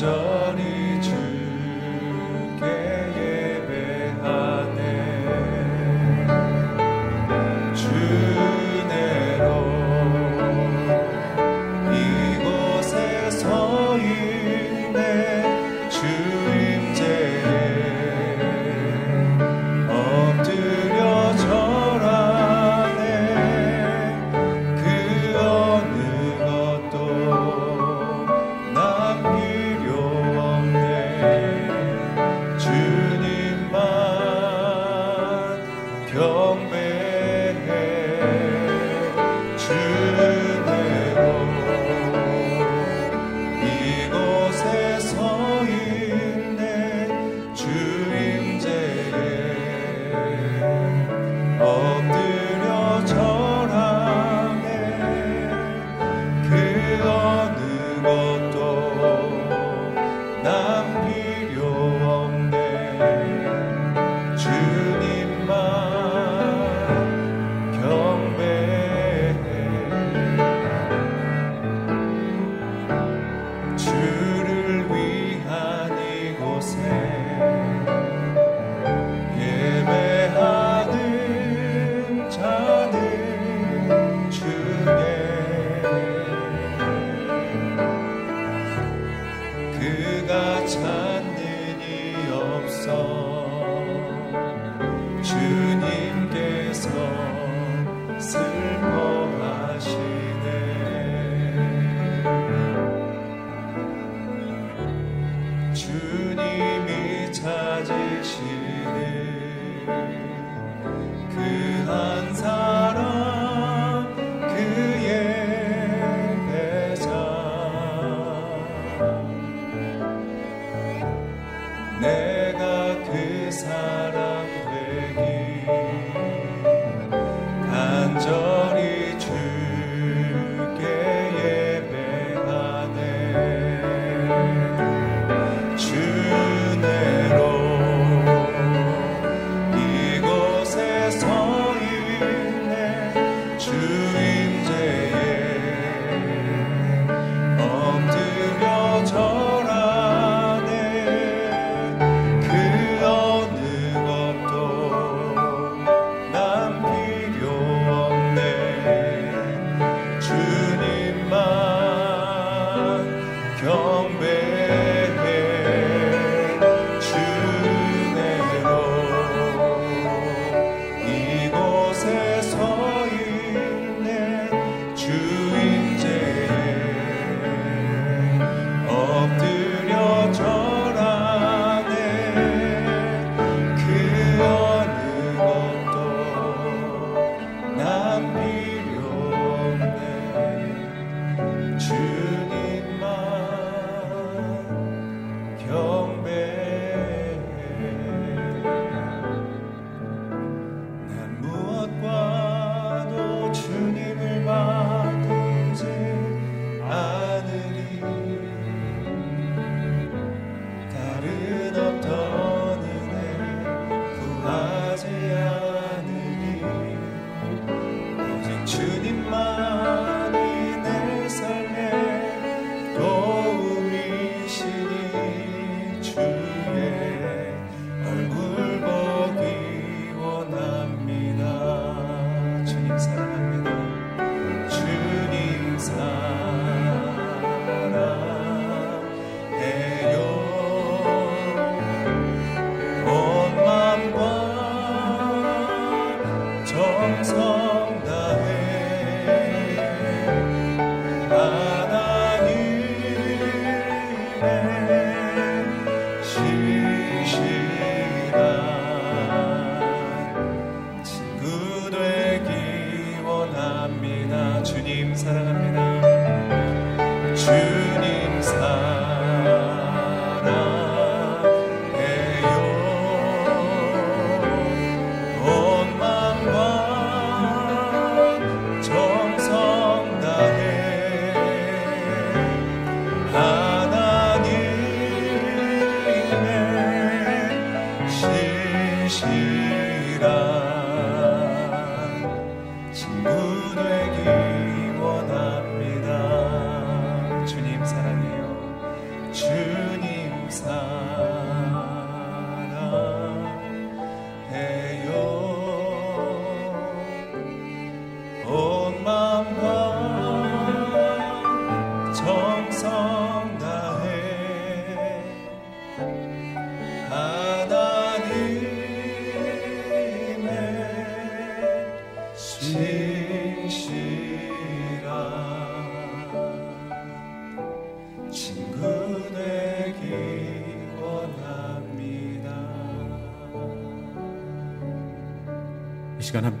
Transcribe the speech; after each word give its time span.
간 0.00 0.35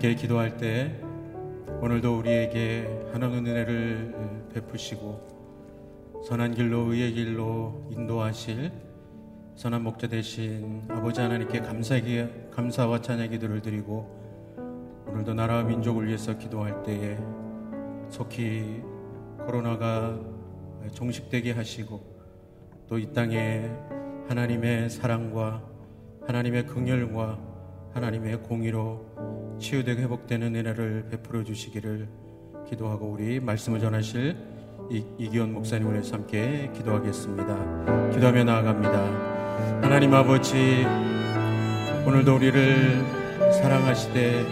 함께 0.06 0.14
기도할 0.14 0.56
때 0.56 1.00
오늘도 1.82 2.18
우리에게 2.18 3.08
하나님의 3.12 3.50
은혜를 3.50 4.14
베푸시고 4.54 6.22
선한 6.28 6.54
길로 6.54 6.92
의의 6.92 7.12
길로 7.12 7.88
인도하실 7.90 8.70
선한 9.56 9.82
목자 9.82 10.06
되신 10.06 10.84
아버지 10.88 11.20
하나님께 11.20 11.60
감사기, 11.60 12.24
감사와 12.52 13.00
찬양 13.00 13.30
기도를 13.30 13.62
드리고 13.62 15.04
오늘도 15.08 15.34
나라와 15.34 15.64
민족을 15.64 16.06
위해서 16.06 16.38
기도할 16.38 16.84
때에 16.84 17.18
속히 18.08 18.82
코로나가 19.44 20.20
종식되게 20.92 21.50
하시고 21.50 22.00
또 22.88 22.96
이 22.98 23.12
땅에 23.12 23.68
하나님의 24.28 24.88
사랑과 24.88 25.64
하나님의 26.28 26.66
긍휼과 26.66 27.56
하나님의 27.92 28.42
공의로 28.42 29.35
치유되고 29.58 30.00
회복되는 30.00 30.54
은혜를 30.54 31.06
베풀어 31.10 31.44
주시기를 31.44 32.08
기도하고 32.68 33.06
우리 33.06 33.40
말씀을 33.40 33.80
전하실 33.80 34.36
이, 34.90 35.04
이기원 35.18 35.52
목사님을 35.52 35.94
위해서 35.94 36.14
함께 36.14 36.70
기도하겠습니다. 36.74 38.10
기도하며 38.12 38.44
나아갑니다. 38.44 39.82
하나님 39.82 40.14
아버지 40.14 40.84
오늘도 42.06 42.36
우리를 42.36 43.04
사랑하시되 43.52 44.44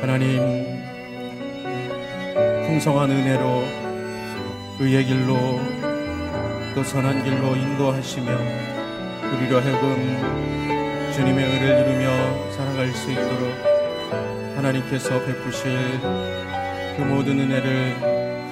하나님 0.00 0.40
풍성한 2.66 3.10
은혜로 3.10 3.64
의의 4.80 5.04
길로 5.04 5.60
또 6.74 6.82
선한 6.82 7.24
길로 7.24 7.56
인도하시며 7.56 8.30
우리로 9.36 9.60
하여금 9.60 11.12
주님의 11.12 11.44
의를 11.44 11.86
이루며 11.86 12.50
살아갈 12.52 12.88
수 12.88 13.10
있도록 13.10 13.69
하나님께서 14.56 15.24
베푸실 15.24 16.00
그 16.96 17.02
모든 17.02 17.38
은혜를 17.38 17.96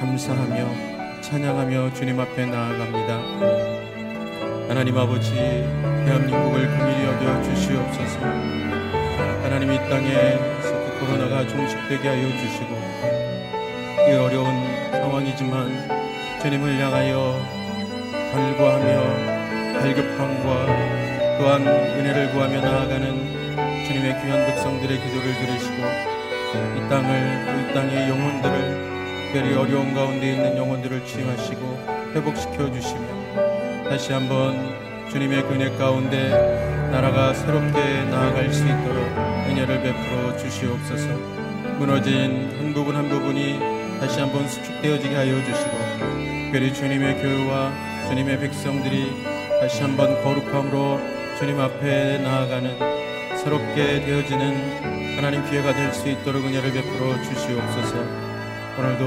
감사하며 0.01 1.21
찬양하며 1.21 1.93
주님 1.95 2.19
앞에 2.19 2.47
나아갑니다. 2.47 3.21
하나님 4.69 4.97
아버지 4.97 5.33
대한민국을 5.35 6.67
긍휼히 6.67 7.05
여겨 7.05 7.43
주시옵소서. 7.43 8.21
하나님 9.43 9.73
이 9.73 9.77
땅에 9.89 10.39
속히 10.63 11.01
코로나가 11.01 11.47
종식되게 11.47 12.09
하여 12.09 12.29
주시고 12.39 12.79
이 14.09 14.13
어려운 14.13 14.91
상황이지만 14.93 15.89
주님을 16.41 16.81
향하여 16.81 17.39
간구하며 18.33 19.39
갈급함과 19.81 21.39
또한 21.39 21.67
은혜를 21.67 22.33
구하며 22.33 22.61
나아가는 22.61 23.38
주님의 24.09 24.23
귀한 24.23 24.47
백성들의 24.47 25.01
기도를 25.01 25.35
들으시고 25.35 25.77
이 26.77 26.89
땅을 26.89 27.71
이 27.71 27.75
땅의 27.75 28.09
영혼들을 28.09 29.33
특별히 29.33 29.55
어려운 29.55 29.95
가운데 29.95 30.33
있는 30.33 30.57
영혼들을 30.57 31.05
치유하시고 31.05 32.13
회복시켜 32.15 32.73
주시며 32.73 33.85
다시 33.85 34.13
한번 34.13 34.57
주님의 35.11 35.43
그네 35.43 35.77
가운데 35.77 36.31
나라가 36.91 37.35
새롭게 37.35 38.05
나아갈 38.11 38.51
수 38.53 38.65
있도록 38.65 38.97
은혜를 39.49 39.83
베풀어 39.83 40.37
주시옵소서. 40.39 41.09
무너진 41.79 42.51
한 42.59 42.73
부분 42.73 42.97
한 42.97 43.09
부분이 43.09 43.59
다시 44.01 44.21
한번 44.21 44.49
수축되어지게 44.49 45.15
하여 45.15 45.35
주시고 45.45 45.71
특별히 46.45 46.73
주님의 46.73 47.23
교회와 47.23 47.73
주님의 48.09 48.41
백성들이 48.41 49.13
다시 49.61 49.83
한번 49.83 50.23
거룩함으로 50.23 50.99
주님 51.39 51.61
앞에 51.61 52.19
나아가는 52.19 52.98
새롭게 53.43 54.01
되어지는 54.05 55.17
하나님 55.17 55.45
기회가 55.49 55.73
될 55.75 55.93
수 55.93 56.09
있도록 56.09 56.45
은혜를 56.45 56.73
베풀어 56.73 57.23
주시옵소서 57.23 57.97
오늘도 58.79 59.05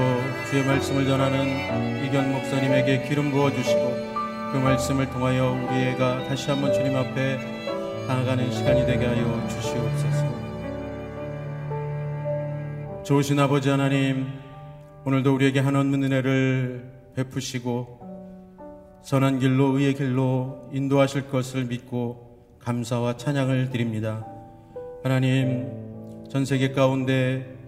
주의 0.50 0.64
말씀을 0.64 1.06
전하는 1.06 2.04
이견 2.04 2.32
목사님에게 2.32 3.08
기름 3.08 3.30
부어 3.30 3.50
주시고 3.50 4.12
그 4.52 4.58
말씀을 4.58 5.08
통하여 5.10 5.52
우리가 5.52 6.24
다시 6.28 6.50
한번 6.50 6.72
주님 6.74 6.94
앞에 6.94 7.38
나아가는 8.06 8.50
시간이 8.52 8.84
되게 8.84 9.06
하여 9.06 9.48
주시옵소서. 9.48 10.22
좋으신 13.04 13.38
아버지 13.40 13.70
하나님, 13.70 14.26
오늘도 15.06 15.34
우리에게 15.34 15.60
한없는 15.60 16.04
은혜를 16.04 16.84
베푸시고 17.16 18.00
선한 19.02 19.38
길로 19.38 19.78
의의 19.78 19.94
길로 19.94 20.68
인도하실 20.72 21.30
것을 21.30 21.64
믿고 21.64 22.31
감사와 22.64 23.16
찬양을 23.16 23.70
드립니다. 23.70 24.24
하나님, 25.02 25.66
전 26.30 26.44
세계 26.44 26.70
가운데 26.70 27.58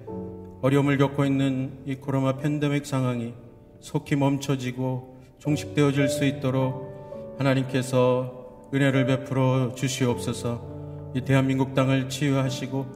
어려움을 0.62 0.98
겪고 0.98 1.24
있는 1.24 1.72
이 1.84 1.96
코로나 1.96 2.36
팬데믹 2.36 2.86
상황이 2.86 3.34
속히 3.80 4.14
멈춰지고 4.14 5.20
종식되어질 5.40 6.08
수 6.08 6.24
있도록 6.24 7.34
하나님께서 7.38 8.68
은혜를 8.72 9.06
베풀어 9.06 9.74
주시옵소서 9.74 11.12
이 11.14 11.20
대한민국 11.22 11.74
땅을 11.74 12.08
치유하시고 12.08 12.86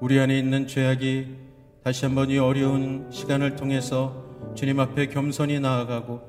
우리 0.00 0.18
안에 0.18 0.36
있는 0.38 0.66
죄악이 0.66 1.28
다시 1.84 2.04
한번 2.04 2.28
이 2.28 2.38
어려운 2.38 3.10
시간을 3.10 3.54
통해서 3.56 4.24
주님 4.54 4.80
앞에 4.80 5.06
겸손히 5.06 5.60
나아가고 5.60 6.20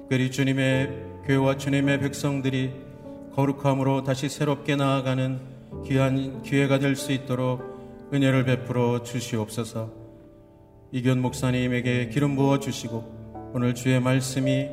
특별히 0.00 0.30
주님의 0.30 0.90
교회와 1.26 1.56
주님의 1.56 2.00
백성들이 2.00 2.83
거룩함으로 3.34 4.04
다시 4.04 4.28
새롭게 4.28 4.76
나아가는 4.76 5.40
귀한 5.86 6.42
기회가 6.42 6.78
될 6.78 6.94
수 6.96 7.12
있도록 7.12 8.08
은혜를 8.12 8.44
베풀어 8.44 9.02
주시옵소서. 9.02 9.90
이견 10.92 11.20
목사님에게 11.20 12.08
기름 12.10 12.36
부어 12.36 12.60
주시고 12.60 13.50
오늘 13.54 13.74
주의 13.74 13.98
말씀이 14.00 14.68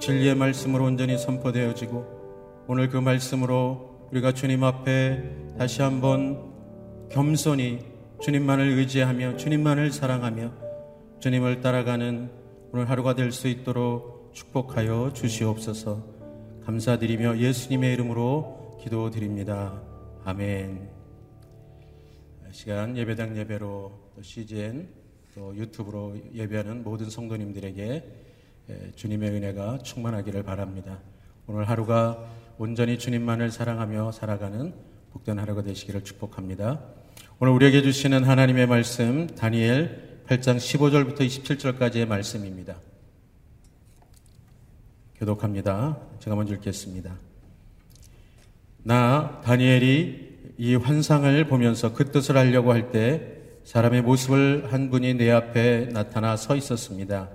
진리의 0.00 0.34
말씀으로 0.34 0.84
온전히 0.84 1.18
선포되어지고 1.18 2.64
오늘 2.66 2.88
그 2.88 2.96
말씀으로 2.96 4.08
우리가 4.10 4.32
주님 4.32 4.64
앞에 4.64 5.22
다시 5.58 5.82
한번 5.82 6.50
겸손히 7.10 7.80
주님만을 8.22 8.68
의지하며 8.78 9.36
주님만을 9.36 9.90
사랑하며 9.92 10.52
주님을 11.20 11.60
따라가는 11.60 12.30
오늘 12.72 12.88
하루가 12.88 13.14
될 13.14 13.32
수 13.32 13.48
있도록 13.48 14.30
축복하여 14.32 15.12
주시옵소서 15.12 16.21
감사드리며 16.64 17.38
예수님의 17.38 17.92
이름으로 17.94 18.78
기도드립니다. 18.80 19.82
아멘. 20.24 20.88
시간 22.52 22.96
예배당 22.96 23.36
예배로 23.36 24.12
또 24.14 24.22
CGN 24.22 24.88
또 25.34 25.56
유튜브로 25.56 26.16
예배하는 26.32 26.84
모든 26.84 27.10
성도님들에게 27.10 28.04
주님의 28.94 29.30
은혜가 29.30 29.78
충만하기를 29.78 30.44
바랍니다. 30.44 31.00
오늘 31.48 31.68
하루가 31.68 32.30
온전히 32.58 32.98
주님만을 32.98 33.50
사랑하며 33.50 34.12
살아가는 34.12 34.72
복된 35.12 35.38
하루가 35.40 35.62
되시기를 35.62 36.04
축복합니다. 36.04 36.80
오늘 37.40 37.52
우리에게 37.54 37.82
주시는 37.82 38.22
하나님의 38.22 38.68
말씀 38.68 39.26
다니엘 39.26 40.22
8장 40.28 40.58
15절부터 40.58 41.20
27절까지의 41.20 42.06
말씀입니다. 42.06 42.76
교독합니다. 45.22 45.98
제가 46.18 46.34
먼저 46.34 46.52
읽겠습니다. 46.54 47.14
나 48.82 49.40
다니엘이 49.44 50.56
이 50.58 50.74
환상을 50.74 51.46
보면서 51.46 51.94
그 51.94 52.10
뜻을 52.10 52.36
알려고 52.36 52.72
할 52.72 52.90
때 52.90 53.38
사람의 53.62 54.02
모습을 54.02 54.72
한 54.72 54.90
분이 54.90 55.14
내 55.14 55.30
앞에 55.30 55.90
나타나 55.92 56.36
서 56.36 56.56
있었습니다. 56.56 57.28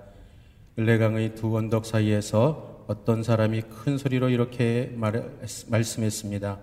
을레강의 0.78 1.36
두 1.36 1.56
언덕 1.56 1.86
사이에서 1.86 2.84
어떤 2.88 3.24
사람이 3.24 3.62
큰 3.62 3.98
소리로 3.98 4.28
이렇게 4.28 4.92
말, 4.96 5.32
말씀했습니다. 5.70 6.58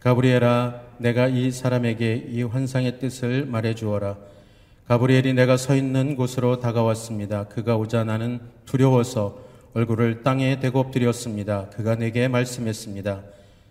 가브리엘아, 0.00 0.80
내가 0.98 1.28
이 1.28 1.52
사람에게 1.52 2.26
이 2.28 2.42
환상의 2.42 2.98
뜻을 2.98 3.46
말해 3.46 3.76
주어라. 3.76 4.16
가브리엘이 4.88 5.34
내가 5.34 5.56
서 5.56 5.76
있는 5.76 6.16
곳으로 6.16 6.58
다가왔습니다. 6.58 7.44
그가 7.44 7.76
오자 7.76 8.02
나는 8.02 8.40
두려워서 8.64 9.45
얼굴을 9.76 10.22
땅에 10.22 10.58
대고 10.58 10.78
엎드렸습니다. 10.80 11.68
그가 11.68 11.96
내게 11.96 12.28
말씀했습니다. 12.28 13.20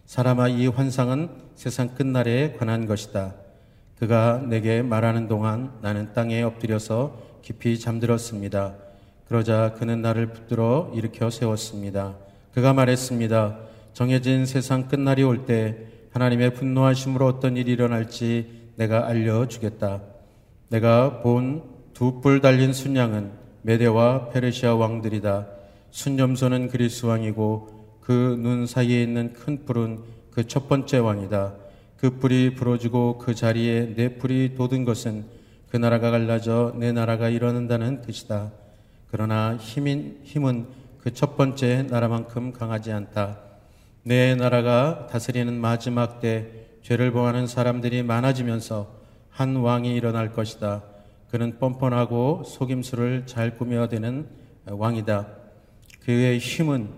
사람아 0.05 0.49
이 0.49 0.67
환상은 0.67 1.29
세상 1.55 1.95
끝날에 1.95 2.53
관한 2.59 2.85
것이다. 2.85 3.33
그가 3.97 4.43
내게 4.47 4.83
말하는 4.83 5.27
동안 5.27 5.71
나는 5.81 6.13
땅에 6.13 6.43
엎드려서 6.43 7.39
깊이 7.41 7.79
잠들었습니다. 7.79 8.75
그러자 9.27 9.73
그는 9.79 10.03
나를 10.03 10.27
붙들어 10.31 10.91
일으켜 10.93 11.31
세웠습니다. 11.31 12.15
그가 12.53 12.73
말했습니다. 12.73 13.57
정해진 13.93 14.45
세상 14.45 14.87
끝날이 14.87 15.23
올 15.23 15.47
때 15.47 15.87
하나님의 16.11 16.53
분노하심으로 16.53 17.25
어떤 17.25 17.57
일이 17.57 17.71
일어날지 17.71 18.69
내가 18.75 19.07
알려주겠다. 19.07 20.01
내가 20.69 21.21
본 21.21 21.63
두 21.95 22.21
뿔 22.21 22.41
달린 22.41 22.73
순양은 22.73 23.31
메대와 23.63 24.29
페르시아 24.29 24.75
왕들이다. 24.75 25.54
순념소는 25.95 26.67
그리스 26.67 27.05
왕이고 27.05 28.01
그 28.01 28.35
눈 28.37 28.67
사이에 28.67 29.01
있는 29.01 29.31
큰 29.31 29.63
뿔은 29.65 29.99
그 30.29 30.43
첫 30.45 30.67
번째 30.67 30.97
왕이다. 30.97 31.53
그 31.95 32.19
뿔이 32.19 32.55
부러지고 32.55 33.17
그 33.17 33.33
자리에 33.33 33.95
내 33.95 34.17
뿔이 34.17 34.55
돋은 34.55 34.83
것은 34.83 35.23
그 35.69 35.77
나라가 35.77 36.11
갈라져 36.11 36.73
내 36.77 36.91
나라가 36.91 37.29
일어난다는 37.29 38.01
뜻이다. 38.01 38.51
그러나 39.09 39.55
힘인, 39.55 40.19
힘은 40.23 40.67
그 40.99 41.11
첫 41.11 41.37
번째 41.37 41.83
나라만큼 41.83 42.51
강하지 42.51 42.91
않다. 42.91 43.39
내 44.03 44.35
나라가 44.35 45.07
다스리는 45.09 45.53
마지막 45.53 46.19
때 46.19 46.47
죄를 46.83 47.13
범하는 47.13 47.47
사람들이 47.47 48.03
많아지면서 48.03 48.91
한 49.29 49.55
왕이 49.55 49.95
일어날 49.95 50.33
것이다. 50.33 50.83
그는 51.31 51.57
뻔뻔하고 51.57 52.43
속임수를 52.45 53.27
잘 53.27 53.57
꾸며대는 53.57 54.27
왕이다. 54.65 55.44
그의 56.05 56.37
힘은 56.37 56.89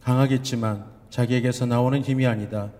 강하겠지만 0.00 0.84
자기에게서 1.10 1.66
나오는 1.66 2.00
힘이 2.00 2.26
아니다. 2.26 2.70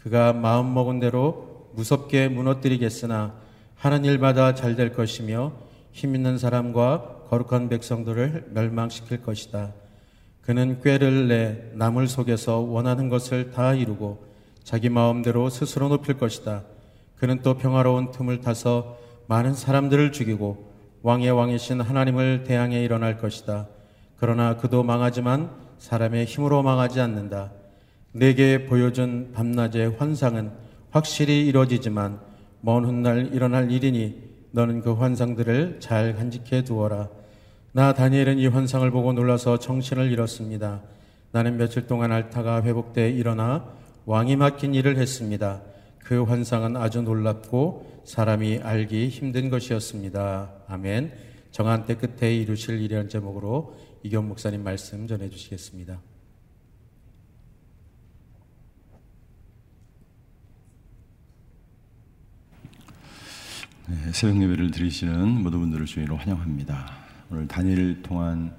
그가 0.00 0.32
마음 0.32 0.72
먹은 0.74 1.00
대로 1.00 1.70
무섭게 1.74 2.28
무너뜨리겠으나 2.28 3.34
하는 3.74 4.04
일마다 4.04 4.54
잘 4.54 4.76
될 4.76 4.92
것이며 4.92 5.52
힘 5.90 6.14
있는 6.14 6.38
사람과 6.38 7.24
거룩한 7.28 7.68
백성들을 7.68 8.50
멸망시킬 8.52 9.22
것이다. 9.22 9.72
그는 10.40 10.80
꾀를 10.80 11.26
내 11.26 11.70
남을 11.72 12.06
속에서 12.06 12.60
원하는 12.60 13.08
것을 13.08 13.50
다 13.50 13.74
이루고 13.74 14.24
자기 14.62 14.88
마음대로 14.88 15.50
스스로 15.50 15.88
높일 15.88 16.16
것이다. 16.16 16.62
그는 17.16 17.42
또 17.42 17.54
평화로운 17.54 18.12
틈을 18.12 18.40
타서 18.40 18.98
많은 19.26 19.54
사람들을 19.54 20.12
죽이고 20.12 20.72
왕의 21.02 21.30
왕이신 21.32 21.80
하나님을 21.80 22.44
대항해 22.44 22.84
일어날 22.84 23.18
것이다. 23.18 23.73
그러나 24.24 24.56
그도 24.56 24.82
망하지만 24.82 25.50
사람의 25.76 26.24
힘으로 26.24 26.62
망하지 26.62 26.98
않는다. 26.98 27.52
내게 28.12 28.64
보여준 28.64 29.32
밤낮의 29.34 29.96
환상은 29.98 30.50
확실히 30.90 31.46
이루어지지만 31.46 32.20
먼 32.62 32.86
훗날 32.86 33.34
일어날 33.34 33.70
일이니 33.70 34.22
너는 34.52 34.80
그 34.80 34.94
환상들을 34.94 35.76
잘 35.80 36.14
간직해 36.14 36.64
두어라. 36.64 37.10
나 37.72 37.92
다니엘은 37.92 38.38
이 38.38 38.46
환상을 38.46 38.90
보고 38.90 39.12
놀라서 39.12 39.58
정신을 39.58 40.10
잃었습니다. 40.10 40.80
나는 41.30 41.58
며칠 41.58 41.86
동안 41.86 42.10
알타가 42.10 42.62
회복돼 42.62 43.10
일어나 43.10 43.66
왕이 44.06 44.36
맡긴 44.36 44.74
일을 44.74 44.96
했습니다. 44.96 45.60
그 45.98 46.22
환상은 46.22 46.78
아주 46.78 47.02
놀랍고 47.02 48.04
사람이 48.06 48.60
알기 48.62 49.10
힘든 49.10 49.50
것이었습니다. 49.50 50.50
아멘. 50.66 51.12
정한 51.50 51.84
때 51.84 51.94
끝에 51.94 52.34
이루실 52.34 52.80
일이라는 52.80 53.10
제목으로 53.10 53.74
이경 54.06 54.28
목사님 54.28 54.62
말씀 54.62 55.06
전해 55.06 55.30
주시겠습니다. 55.30 55.98
네, 63.88 64.12
새벽 64.12 64.42
예배를 64.42 64.72
드리시는 64.72 65.42
모든 65.42 65.60
분들을 65.60 65.86
주의로 65.86 66.18
환영합니다. 66.18 66.98
오늘 67.30 67.48
다니엘 67.48 68.02
통한 68.02 68.54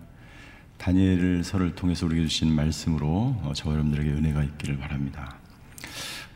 다니엘서를 0.80 1.76
통해서 1.76 2.08
우리에게 2.08 2.28
주신 2.28 2.52
말씀으로 2.52 3.36
어, 3.44 3.52
저와 3.54 3.76
여러분들에게 3.76 4.10
은혜가 4.14 4.44
있기를 4.46 4.80
바랍니다. 4.80 5.38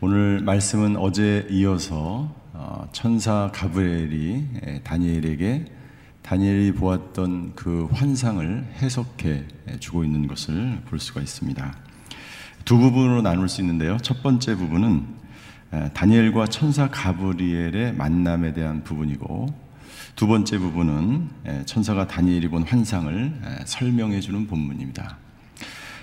오늘 0.01 0.39
말씀은 0.41 0.97
어제 0.97 1.47
이어서 1.49 2.35
어, 2.53 2.87
천사 2.91 3.49
가브리엘이 3.55 4.81
다니엘에게 4.83 5.78
다니엘이 6.29 6.73
보았던 6.73 7.53
그 7.55 7.87
환상을 7.91 8.75
해석해 8.83 9.45
주고 9.79 10.03
있는 10.03 10.27
것을 10.27 10.79
볼 10.85 10.99
수가 10.99 11.21
있습니다. 11.21 11.75
두 12.65 12.77
부분으로 12.77 13.23
나눌 13.23 13.49
수 13.49 13.61
있는데요. 13.61 13.97
첫 14.03 14.21
번째 14.21 14.53
부분은 14.53 15.07
다니엘과 15.95 16.45
천사 16.45 16.87
가브리엘의 16.91 17.95
만남에 17.95 18.53
대한 18.53 18.83
부분이고 18.83 19.47
두 20.15 20.27
번째 20.27 20.59
부분은 20.59 21.29
천사가 21.65 22.05
다니엘이 22.05 22.49
본 22.49 22.61
환상을 22.61 23.63
설명해 23.65 24.19
주는 24.19 24.45
본문입니다. 24.45 25.17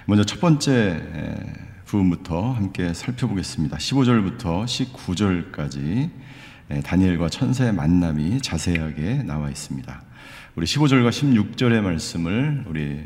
먼저 0.07 0.25
첫 0.25 0.41
번째 0.41 1.05
부분부터 1.85 2.51
함께 2.51 2.93
살펴보겠습니다. 2.93 3.77
15절부터 3.77 4.65
19절까지 4.65 6.11
다니엘과 6.83 7.29
천사의 7.29 7.73
만남이 7.73 8.41
자세하게 8.41 9.23
나와 9.23 9.51
있습니다. 9.51 10.06
우리 10.57 10.65
15절과 10.65 11.11
16절의 11.11 11.81
말씀을 11.83 12.65
우리 12.67 13.05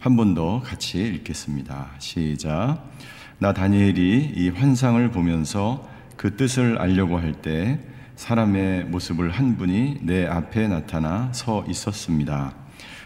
한 0.00 0.16
번 0.16 0.34
더 0.34 0.60
같이 0.60 0.98
읽겠습니다. 1.02 1.90
시작. 1.98 2.90
나 3.38 3.52
다니엘이 3.54 4.32
이 4.36 4.48
환상을 4.50 5.10
보면서 5.10 5.88
그 6.16 6.36
뜻을 6.36 6.78
알려고 6.78 7.18
할 7.18 7.32
때 7.40 7.80
사람의 8.16 8.84
모습을 8.84 9.30
한 9.30 9.56
분이 9.56 10.00
내 10.02 10.26
앞에 10.26 10.68
나타나 10.68 11.32
서 11.32 11.64
있었습니다. 11.68 12.54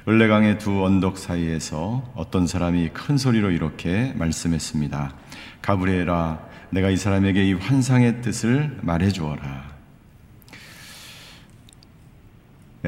을레강의 0.08 0.58
두 0.58 0.84
언덕 0.84 1.16
사이에서 1.16 2.12
어떤 2.16 2.48
사람이 2.48 2.90
큰 2.92 3.16
소리로 3.16 3.52
이렇게 3.52 4.12
말씀했습니다. 4.16 5.14
가브리엘아, 5.62 6.40
내가 6.70 6.90
이 6.90 6.96
사람에게 6.96 7.44
이 7.48 7.52
환상의 7.54 8.22
뜻을 8.22 8.78
말해 8.82 9.10
주어라. 9.10 9.40
네, 9.42 9.70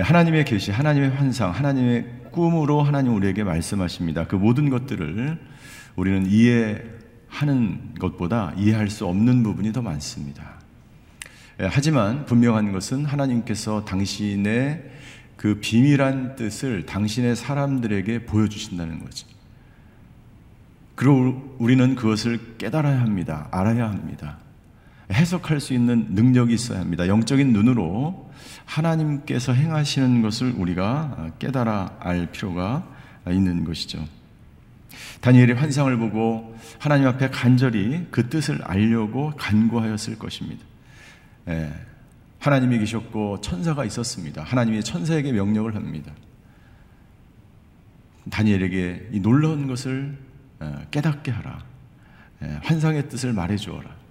하나님의 0.03 0.45
계시, 0.45 0.71
하나님의 0.71 1.11
환상, 1.11 1.51
하나님의 1.51 2.07
꿈으로 2.31 2.83
하나님 2.83 3.15
우리에게 3.15 3.45
말씀하십니다. 3.45 4.27
그 4.27 4.37
모든 4.37 4.69
것들을 4.69 5.39
우리는 5.97 6.27
이해 6.27 6.83
하는 7.29 7.95
것보다 7.99 8.53
이해할 8.57 8.91
수 8.91 9.07
없는 9.07 9.43
부분이 9.43 9.73
더 9.73 9.83
많습니다. 9.83 10.57
예, 11.61 11.69
하지만 11.71 12.27
분명한 12.27 12.73
것은 12.73 13.07
하나님께서 13.07 13.85
당신의 13.85 14.91
그 15.37 15.59
비밀한 15.61 16.37
뜻을 16.37 16.87
당신의 16.87 17.37
사람들에게 17.37 18.27
보여주신다는 18.27 19.01
거죠. 19.01 19.27
그리고 20.95 21.57
우리는 21.59 21.95
그것을 21.95 22.57
깨달아야 22.59 23.01
합니다. 23.01 23.49
알아야 23.51 23.89
합니다. 23.89 24.39
해석할 25.13 25.61
수 25.61 25.73
있는 25.73 26.09
능력이 26.11 26.53
있어야 26.55 26.81
합니다. 26.81 27.07
영적인 27.07 27.53
눈으로 27.53 28.31
하나님께서 28.65 29.53
행하시는 29.53 30.23
것을 30.23 30.53
우리가 30.57 31.33
깨달아 31.39 31.99
알 32.01 32.27
필요가 32.33 32.87
있는 33.29 33.65
것이죠. 33.65 34.05
다니엘이 35.21 35.53
환상을 35.53 35.97
보고 35.99 36.57
하나님 36.79 37.07
앞에 37.09 37.31
간절히 37.31 38.07
그 38.11 38.29
뜻을 38.29 38.63
알려고 38.63 39.33
간구하였을 39.37 40.19
것입니다. 40.19 40.65
예, 41.49 41.73
하나님이 42.39 42.79
계셨고 42.79 43.41
천사가 43.41 43.85
있었습니다. 43.85 44.43
하나님이 44.43 44.83
천사에게 44.83 45.33
명령을 45.33 45.75
합니다. 45.75 46.13
다니엘에게 48.31 49.11
이 49.13 49.21
놀라운 49.21 49.67
것을 49.67 50.17
예, 50.63 50.87
깨닫게 50.91 51.31
하라. 51.31 51.65
예, 52.43 52.59
환상의 52.63 53.09
뜻을 53.09 53.33
말해 53.33 53.57
주어라. 53.57 54.06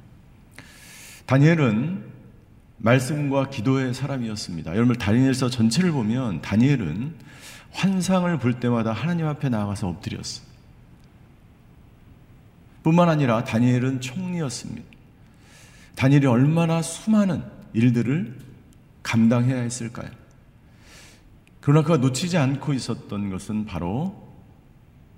다니엘은 1.25 2.03
말씀과 2.77 3.49
기도의 3.49 3.93
사람이었습니다. 3.93 4.75
여러분 4.75 4.95
다니엘서 4.97 5.49
전체를 5.49 5.91
보면 5.91 6.41
다니엘은 6.41 7.15
환상을 7.71 8.37
볼 8.39 8.59
때마다 8.59 8.93
하나님 8.93 9.27
앞에 9.27 9.49
나가서 9.49 9.87
엎드렸어요. 9.87 10.45
뿐만 12.83 13.09
아니라 13.09 13.43
다니엘은 13.43 14.01
총리였습니다. 14.01 14.83
다니엘이 15.95 16.27
얼마나 16.27 16.81
수많은 16.81 17.43
일들을 17.73 18.37
감당해야 19.01 19.61
했을까요? 19.61 20.09
그러나 21.61 21.81
그가 21.81 21.97
놓치지 21.97 22.37
않고 22.37 22.73
있었던 22.73 23.31
것은 23.31 23.65
바로 23.65 24.29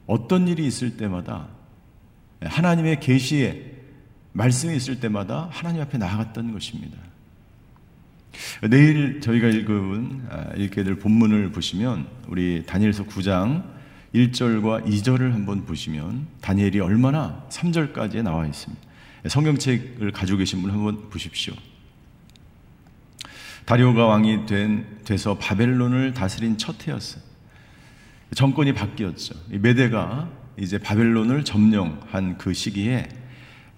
어떤 0.06 0.48
일이 0.48 0.66
있을 0.66 0.96
때마다 0.96 1.48
하나님의 2.42 3.02
계시에 3.02 3.77
말씀이 4.38 4.76
있을 4.76 5.00
때마다 5.00 5.50
하나님 5.52 5.82
앞에 5.82 5.98
나아갔던 5.98 6.54
것입니다. 6.54 6.96
내일 8.70 9.20
저희가 9.20 9.48
읽은 9.48 10.28
아, 10.30 10.54
읽게 10.56 10.84
될 10.84 11.00
본문을 11.00 11.52
보시면 11.52 12.08
우리 12.28 12.64
다니엘서 12.68 13.06
9장 13.06 13.64
1절과 14.14 14.86
2절을 14.86 15.32
한번 15.32 15.66
보시면 15.66 16.28
다니엘이 16.42 16.80
얼마나 16.80 17.48
3절까지에 17.50 18.22
나와 18.22 18.46
있습니다. 18.46 18.88
성경책을 19.28 20.12
가지고 20.12 20.38
계신 20.38 20.62
분 20.62 20.70
한번 20.70 21.10
보십시오. 21.10 21.56
다리오가 23.66 24.06
왕이 24.06 24.46
된, 24.46 24.86
돼서 25.04 25.36
바벨론을 25.40 26.14
다스린 26.14 26.60
첫 26.60 26.88
해였어요. 26.88 27.24
정권이 28.36 28.74
바뀌었죠. 28.74 29.34
메대가 29.50 30.30
이제 30.58 30.78
바벨론을 30.78 31.44
점령한 31.44 32.38
그 32.38 32.54
시기에 32.54 33.10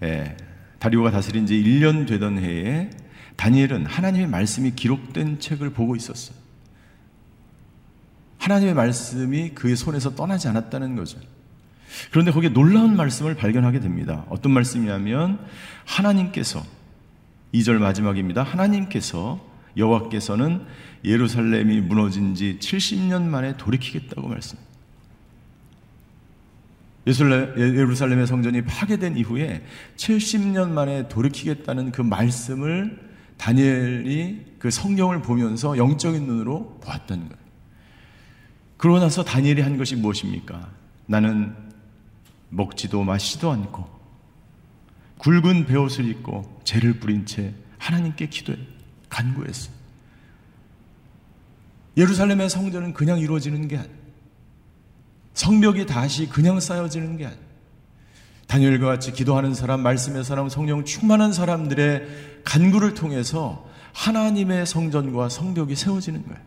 예, 0.02 0.36
다리오가 0.80 1.10
다스린 1.10 1.46
지 1.46 1.54
1년 1.62 2.08
되던 2.08 2.38
해에 2.38 2.90
다니엘은 3.36 3.86
하나님의 3.86 4.26
말씀이 4.26 4.72
기록된 4.74 5.38
책을 5.38 5.70
보고 5.70 5.94
있었어요. 5.94 6.36
하나님의 8.38 8.74
말씀이 8.74 9.50
그의 9.50 9.76
손에서 9.76 10.14
떠나지 10.14 10.48
않았다는 10.48 10.96
거죠. 10.96 11.18
그런데 12.10 12.32
거기에 12.32 12.50
놀라운 12.50 12.96
말씀을 12.96 13.34
발견하게 13.34 13.80
됩니다. 13.80 14.24
어떤 14.30 14.52
말씀이냐면 14.52 15.38
하나님께서 15.84 16.64
2절 17.52 17.78
마지막입니다. 17.78 18.42
하나님께서 18.42 19.44
여호와께서는 19.76 20.64
예루살렘이 21.04 21.80
무너진 21.80 22.34
지 22.34 22.58
70년 22.60 23.22
만에 23.22 23.56
돌이키겠다고 23.56 24.28
말씀. 24.28 24.58
예루살렘의 27.06 28.26
성전이 28.26 28.62
파괴된 28.62 29.16
이후에 29.16 29.64
70년 29.96 30.70
만에 30.70 31.08
돌이키겠다는 31.08 31.92
그 31.92 32.02
말씀을 32.02 33.10
다니엘이 33.38 34.56
그 34.58 34.70
성경을 34.70 35.22
보면서 35.22 35.78
영적인 35.78 36.26
눈으로 36.26 36.78
보았다는 36.82 37.28
거예요. 37.28 37.40
그러고 38.76 38.98
나서 38.98 39.24
다니엘이 39.24 39.62
한 39.62 39.78
것이 39.78 39.96
무엇입니까? 39.96 40.70
나는 41.06 41.54
먹지도 42.50 43.02
마시도 43.02 43.50
않고 43.50 43.88
굵은 45.18 45.66
베옷을 45.66 46.06
입고 46.06 46.60
죄를 46.64 47.00
뿌린 47.00 47.24
채 47.26 47.54
하나님께 47.78 48.28
기도해 48.28 48.58
간구했어. 49.08 49.70
예루살렘의 51.96 52.48
성전은 52.48 52.94
그냥 52.94 53.18
이루어지는 53.18 53.68
게 53.68 53.78
아니야. 53.78 53.99
성벽이 55.34 55.86
다시 55.86 56.28
그냥 56.28 56.60
쌓여지는 56.60 57.16
게 57.16 57.26
아니야. 57.26 57.38
다니엘과 58.46 58.86
같이 58.86 59.12
기도하는 59.12 59.54
사람, 59.54 59.80
말씀의 59.82 60.24
사람, 60.24 60.48
성령 60.48 60.84
충만한 60.84 61.32
사람들의 61.32 62.42
간구를 62.44 62.94
통해서 62.94 63.68
하나님의 63.92 64.66
성전과 64.66 65.28
성벽이 65.28 65.76
세워지는 65.76 66.26
거예요. 66.26 66.40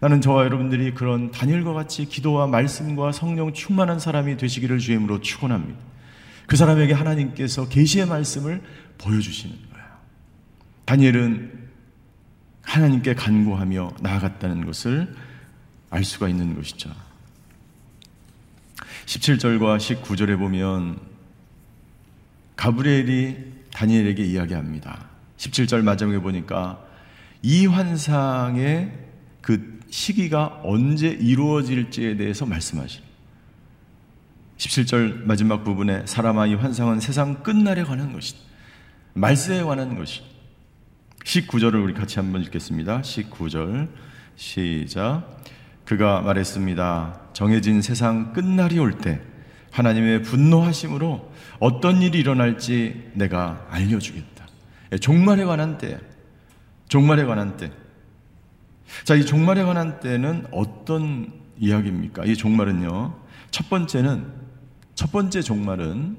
나는 0.00 0.20
저와 0.20 0.44
여러분들이 0.44 0.94
그런 0.94 1.30
다니엘과 1.30 1.72
같이 1.72 2.04
기도와 2.04 2.46
말씀과 2.46 3.12
성령 3.12 3.52
충만한 3.52 3.98
사람이 3.98 4.36
되시기를 4.36 4.78
주임으로 4.78 5.20
축원합니다. 5.20 5.78
그 6.46 6.56
사람에게 6.56 6.92
하나님께서 6.92 7.68
계시의 7.68 8.06
말씀을 8.06 8.62
보여주시는 8.98 9.56
거예요. 9.72 9.86
다니엘은 10.84 11.66
하나님께 12.62 13.14
간구하며 13.14 13.94
나아갔다는 14.00 14.66
것을 14.66 15.14
알 15.90 16.04
수가 16.04 16.28
있는 16.28 16.54
것이죠. 16.54 16.90
17절과 19.06 19.78
19절에 19.78 20.36
보면 20.36 20.98
가브리엘이 22.56 23.36
다니엘에게 23.72 24.24
이야기합니다. 24.24 25.06
17절 25.36 25.82
마지막에 25.82 26.18
보니까 26.18 26.84
이 27.42 27.66
환상의 27.66 28.92
그 29.40 29.80
시기가 29.90 30.60
언제 30.64 31.08
이루어질지에 31.08 32.16
대해서 32.16 32.46
말씀하시 32.46 33.00
17절 34.56 35.24
마지막 35.24 35.62
부분에 35.62 36.04
사람아 36.06 36.46
이 36.46 36.54
환상은 36.54 36.98
세상 36.98 37.42
끝날에 37.42 37.84
관한 37.84 38.12
것이다. 38.12 38.40
말세에 39.14 39.62
관한 39.62 39.96
것이 39.96 40.22
19절을 41.24 41.82
우리 41.82 41.94
같이 41.94 42.18
한번 42.18 42.42
읽겠습니다. 42.42 43.02
19절 43.02 43.88
시작 44.34 45.36
그가 45.86 46.20
말했습니다. 46.20 47.20
정해진 47.32 47.80
세상 47.80 48.32
끝날이 48.34 48.78
올 48.78 48.98
때 48.98 49.20
하나님의 49.70 50.22
분노하심으로 50.22 51.32
어떤 51.60 52.02
일이 52.02 52.18
일어날지 52.18 53.10
내가 53.14 53.66
알려주겠다. 53.70 54.46
예, 54.92 54.98
종말에 54.98 55.44
관한 55.44 55.76
때, 55.78 55.98
종말에 56.88 57.24
관한 57.24 57.56
때. 57.56 57.70
자, 59.04 59.14
이 59.14 59.26
종말에 59.26 59.64
관한 59.64 60.00
때는 60.00 60.46
어떤 60.50 61.32
이야기입니까? 61.58 62.24
이 62.24 62.36
종말은요, 62.36 63.14
첫 63.50 63.68
번째는, 63.68 64.32
첫 64.94 65.12
번째 65.12 65.42
종말은 65.42 66.16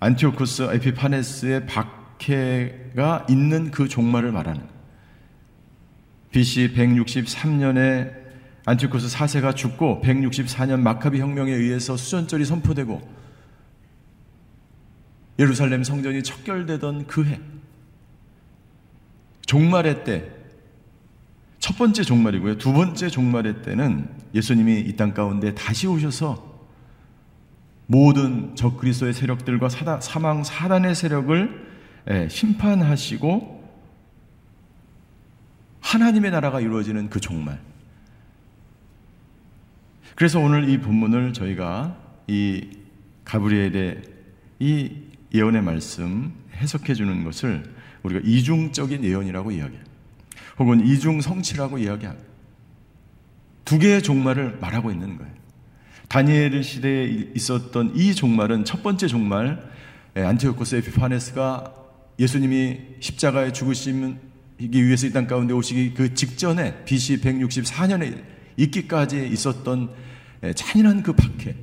안티오쿠스 0.00 0.70
에피파네스의 0.74 1.66
박해가 1.66 3.26
있는 3.28 3.70
그 3.70 3.88
종말을 3.88 4.32
말하는 4.32 4.62
BC 6.38 6.72
163년에 6.72 8.12
안티오쿠스 8.64 9.08
4세가 9.08 9.56
죽고 9.56 10.02
164년 10.04 10.78
마카비 10.78 11.18
혁명에 11.18 11.50
의해서 11.50 11.96
수전절이 11.96 12.44
선포되고 12.44 13.02
예루살렘 15.40 15.82
성전이 15.82 16.22
척결되던 16.22 17.08
그 17.08 17.24
해, 17.24 17.40
종말의 19.46 20.04
때, 20.04 20.30
첫 21.58 21.76
번째 21.76 22.04
종말이고요. 22.04 22.58
두 22.58 22.72
번째 22.72 23.08
종말의 23.08 23.62
때는 23.62 24.08
예수님이 24.32 24.78
이 24.82 24.94
땅 24.94 25.14
가운데 25.14 25.56
다시 25.56 25.88
오셔서 25.88 26.60
모든 27.86 28.54
적그리스도의 28.54 29.12
세력들과 29.12 29.68
사다, 29.70 30.00
사망 30.00 30.44
사단의 30.44 30.94
세력을 30.94 31.66
예, 32.10 32.28
심판하시고 32.30 33.57
하나님의 35.88 36.30
나라가 36.32 36.60
이루어지는 36.60 37.08
그 37.08 37.18
종말. 37.18 37.58
그래서 40.14 40.38
오늘 40.38 40.68
이 40.68 40.78
본문을 40.78 41.32
저희가 41.32 41.96
이 42.26 42.68
가브리엘의 43.24 44.02
이 44.58 44.92
예언의 45.32 45.62
말씀 45.62 46.34
해석해 46.52 46.92
주는 46.92 47.24
것을 47.24 47.72
우리가 48.02 48.20
이중적인 48.22 49.02
예언이라고 49.02 49.50
이야기해요. 49.50 49.84
혹은 50.58 50.86
이중 50.86 51.22
성취라고 51.22 51.78
이야기합니다. 51.78 52.28
두 53.64 53.78
개의 53.78 54.02
종말을 54.02 54.58
말하고 54.60 54.90
있는 54.90 55.16
거예요. 55.16 55.32
다니엘 56.08 56.62
시대에 56.62 57.04
있었던 57.34 57.94
이 57.94 58.14
종말은 58.14 58.66
첫 58.66 58.82
번째 58.82 59.06
종말, 59.06 59.62
예, 60.16 60.22
안티오코스 60.22 60.76
에피파네스가 60.76 61.72
예수님이 62.18 62.80
십자가에 63.00 63.52
죽으 63.52 63.72
시기 64.60 64.84
위해서 64.84 65.06
이 65.06 65.12
땅 65.12 65.26
가운데 65.26 65.54
오시기 65.54 65.94
그 65.94 66.14
직전에 66.14 66.84
BC 66.84 67.20
164년에 67.20 68.22
있기까지 68.56 69.28
있었던 69.28 69.90
예, 70.44 70.52
잔인한 70.52 71.02
그 71.02 71.12
박해. 71.12 71.54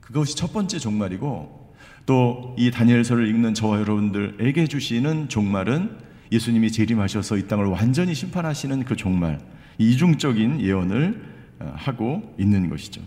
그것이 0.00 0.36
첫 0.36 0.52
번째 0.52 0.78
종말이고 0.78 1.74
또 2.06 2.54
이 2.58 2.70
다니엘서를 2.70 3.28
읽는 3.28 3.54
저와 3.54 3.80
여러분들에게 3.80 4.66
주시는 4.66 5.28
종말은 5.28 5.96
예수님이 6.30 6.70
재림하셔서 6.72 7.36
이 7.38 7.46
땅을 7.48 7.66
완전히 7.66 8.14
심판하시는 8.14 8.84
그 8.84 8.96
종말. 8.96 9.40
이중적인 9.78 10.60
예언을 10.60 11.22
어, 11.60 11.72
하고 11.76 12.34
있는 12.38 12.68
것이죠. 12.68 13.00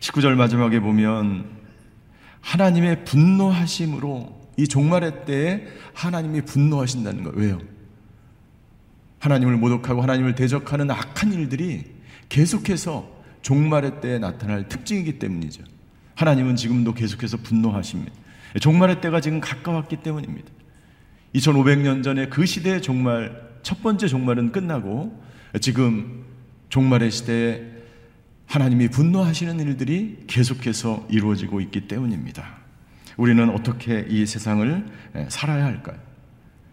19절 0.00 0.34
마지막에 0.34 0.80
보면 0.80 1.46
하나님의 2.40 3.04
분노하심으로 3.04 4.43
이 4.56 4.68
종말의 4.68 5.24
때에 5.26 5.66
하나님이 5.92 6.42
분노하신다는 6.42 7.24
거예요. 7.24 7.38
왜요? 7.38 7.60
하나님을 9.18 9.56
모독하고 9.56 10.02
하나님을 10.02 10.34
대적하는 10.34 10.90
악한 10.90 11.32
일들이 11.32 11.84
계속해서 12.28 13.10
종말의 13.42 14.00
때에 14.00 14.18
나타날 14.18 14.68
특징이기 14.68 15.18
때문이죠. 15.18 15.64
하나님은 16.14 16.56
지금도 16.56 16.94
계속해서 16.94 17.38
분노하십니다. 17.38 18.12
종말의 18.60 19.00
때가 19.00 19.20
지금 19.20 19.40
가까웠기 19.40 19.96
때문입니다. 19.96 20.50
2500년 21.34 22.04
전에 22.04 22.28
그 22.28 22.46
시대의 22.46 22.82
종말, 22.82 23.42
첫 23.62 23.82
번째 23.82 24.06
종말은 24.06 24.52
끝나고 24.52 25.20
지금 25.60 26.24
종말의 26.68 27.10
시대에 27.10 27.62
하나님이 28.46 28.88
분노하시는 28.88 29.58
일들이 29.58 30.24
계속해서 30.26 31.06
이루어지고 31.10 31.60
있기 31.60 31.88
때문입니다. 31.88 32.63
우리는 33.16 33.48
어떻게 33.50 34.06
이 34.08 34.26
세상을 34.26 34.86
살아야 35.28 35.64
할까요? 35.64 35.96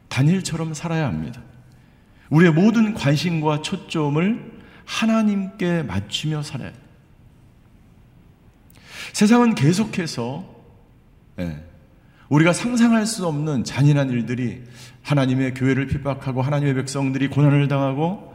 단일처럼 0.10 0.74
살아야 0.74 1.08
합니다. 1.08 1.42
우리의 2.30 2.54
모든 2.54 2.94
관심과 2.94 3.62
초점을 3.62 4.52
하나님께 4.86 5.84
맞추며 5.84 6.44
살아야 6.44 6.72
돼요. 6.72 6.82
세상은 9.14 9.56
계속해서 9.56 10.50
예, 11.40 11.64
우리가 12.30 12.54
상상할 12.54 13.06
수 13.06 13.28
없는 13.28 13.64
잔인한 13.64 14.10
일들이 14.10 14.64
하나님의 15.04 15.54
교회를 15.54 15.88
핍박하고 15.88 16.42
하나님의 16.42 16.76
백성들이 16.76 17.28
고난을 17.28 17.68
당하고 17.68 18.32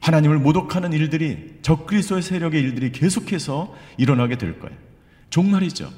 하나님을 0.00 0.38
모독하는 0.38 0.92
일들이 0.92 1.58
적그리스도의 1.62 2.22
세력의 2.22 2.60
일들이 2.62 2.92
계속해서 2.92 3.74
일어나게 3.98 4.38
될 4.38 4.58
거예요. 4.58 4.76
종말이죠. 5.28 5.90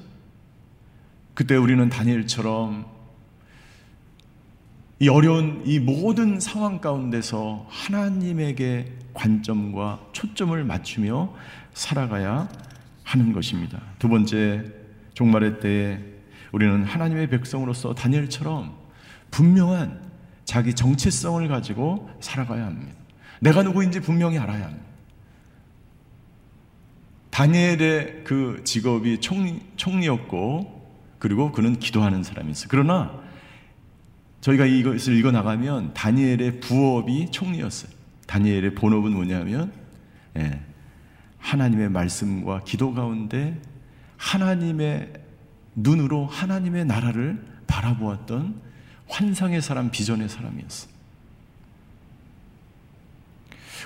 그때 1.35 1.57
우리는 1.57 1.89
다니엘처럼 1.89 2.87
이 4.99 5.09
어려운 5.09 5.63
이 5.65 5.81
모든 5.81 6.39
상황 6.39 6.81
가운데서 6.81 7.67
하나님에게 7.69 8.93
관점과 9.15 10.01
초점을 10.13 10.63
맞추며 10.63 11.35
살아가야 11.75 12.49
하는 13.03 13.33
것입니다. 13.33 13.81
두 13.99 14.09
번째, 14.09 14.65
종말의 15.15 15.61
때에 15.61 15.99
우리는 16.53 16.85
하나님의 16.85 17.31
백성으로서 17.31 17.95
다니엘처럼 17.95 18.77
분명한 19.31 20.01
자기 20.45 20.75
정체성을 20.75 21.47
가지고 21.49 22.11
살아가야 22.21 22.67
합니다. 22.67 22.93
내가 23.41 23.63
누구인지 23.63 24.01
분명히 24.01 24.39
알아야 24.39 24.67
합니다. 24.67 24.85
다니엘의 27.31 28.25
그 28.25 28.61
직업이 28.65 29.19
총리, 29.19 29.61
총리였고, 29.77 30.82
그리고 31.23 31.53
그는 31.53 31.79
기도하는 31.79 32.25
사람이었어요. 32.25 32.67
그러나 32.69 33.17
저희가 34.41 34.67
이것을 34.67 35.17
읽어 35.17 35.31
나가면 35.31 35.95
다니엘의 35.95 36.59
부업이 36.59 37.31
총리였어요. 37.31 37.93
다니엘의 38.27 38.75
본업은 38.75 39.13
뭐냐면 39.13 39.73
예, 40.37 40.61
하나님의 41.39 41.91
말씀과 41.91 42.65
기도 42.65 42.93
가운데 42.93 43.57
하나님의 44.17 45.13
눈으로 45.77 46.27
하나님의 46.27 46.87
나라를 46.87 47.41
바라보았던 47.69 48.61
환상의 49.07 49.63
사람, 49.63 49.93
비전의 49.93 50.29
사람이었어요. 50.29 50.91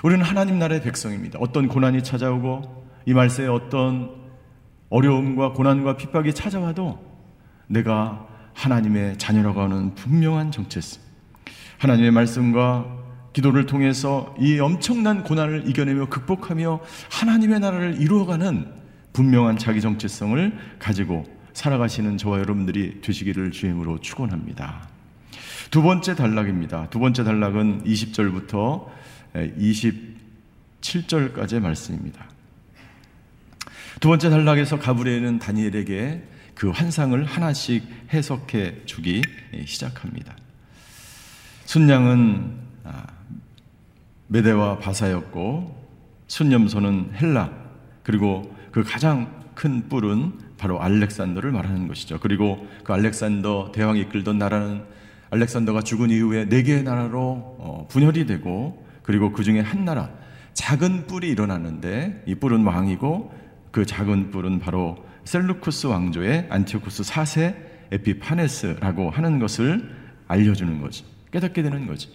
우리는 0.01 0.25
하나님 0.25 0.57
나라의 0.57 0.81
백성입니다. 0.81 1.37
어떤 1.39 1.67
고난이 1.67 2.01
찾아오고 2.03 2.87
이 3.05 3.13
말세에 3.13 3.45
어떤 3.45 4.09
어려움과 4.89 5.53
고난과 5.53 5.97
핍박이 5.97 6.33
찾아와도 6.33 7.06
내가 7.67 8.27
하나님의 8.53 9.17
자녀라고 9.17 9.61
하는 9.61 9.95
분명한 9.95 10.51
정체성. 10.51 11.01
하나님의 11.77 12.11
말씀과 12.11 12.97
기도를 13.33 13.67
통해서 13.67 14.35
이 14.39 14.59
엄청난 14.59 15.23
고난을 15.23 15.69
이겨내며 15.69 16.07
극복하며 16.07 16.79
하나님의 17.11 17.59
나라를 17.59 18.01
이루어가는 18.01 18.67
분명한 19.13 19.57
자기 19.57 19.79
정체성을 19.79 20.57
가지고 20.79 21.25
살아가시는 21.53 22.17
저와 22.17 22.39
여러분들이 22.39 23.01
되시기를 23.01 23.51
주임으로 23.51 23.99
축원합니다. 23.99 24.89
두 25.69 25.81
번째 25.81 26.15
단락입니다. 26.15 26.89
두 26.89 26.99
번째 26.99 27.23
단락은 27.23 27.83
20절부터 27.83 28.85
27절까지의 29.35 31.59
말씀입니다. 31.59 32.25
두 33.99 34.07
번째 34.07 34.29
단락에서 34.29 34.79
가브리엘은 34.79 35.39
다니엘에게 35.39 36.23
그 36.57 36.71
환상을 36.71 37.23
하나씩 37.23 37.83
해석해 38.11 38.81
주기 38.85 39.21
시작합니다. 39.65 40.35
순양은 41.65 42.51
아, 42.83 43.05
메대와 44.27 44.79
바사였고 44.79 45.87
숫염소는 46.25 47.11
헬라 47.13 47.51
그리고 48.01 48.55
그 48.71 48.83
가장 48.83 49.45
큰 49.53 49.87
뿔은 49.87 50.33
바로 50.57 50.81
알렉산더를 50.81 51.51
말하는 51.51 51.87
것이죠. 51.87 52.19
그리고 52.19 52.67
그 52.83 52.91
알렉산더 52.91 53.71
대왕이 53.73 54.01
이끌던 54.01 54.39
나라는 54.39 54.83
알렉산더가 55.29 55.81
죽은 55.81 56.09
이후에 56.09 56.49
네 56.49 56.63
개의 56.63 56.81
나라로 56.81 57.19
어, 57.59 57.87
분열이 57.87 58.25
되고 58.25 58.83
그리고 59.03 59.31
그 59.31 59.43
중에 59.43 59.59
한 59.59 59.85
나라 59.85 60.09
작은 60.53 61.05
뿔이 61.05 61.27
일어났는데 61.27 62.23
이 62.25 62.33
뿔은 62.33 62.65
왕이고 62.65 63.31
그 63.69 63.85
작은 63.85 64.31
뿔은 64.31 64.59
바로 64.59 65.05
셀루쿠스 65.27 65.87
왕조의 65.87 66.47
안티오쿠스 66.49 67.03
4세 67.03 67.55
에피파네스라고 67.91 69.09
하는 69.09 69.39
것을 69.39 69.93
알려주는 70.29 70.79
거지. 70.79 71.03
깨닫게 71.31 71.61
되는 71.61 71.85
거지. 71.85 72.09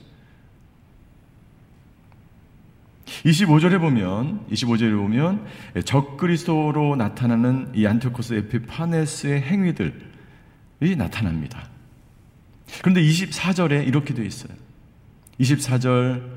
25절에 3.04 3.78
보면 3.78 4.46
25절에 4.50 4.96
보면 4.96 5.44
적그리스도로 5.84 6.96
나타나는 6.96 7.72
이 7.74 7.86
안티오코스 7.86 8.32
에피파네스의 8.32 9.42
행위들이 9.42 10.96
나타납니다. 10.96 11.68
그런데 12.80 13.02
24절에 13.02 13.86
이렇게 13.86 14.14
되어 14.14 14.24
있어요. 14.24 14.54
24절 15.38 16.30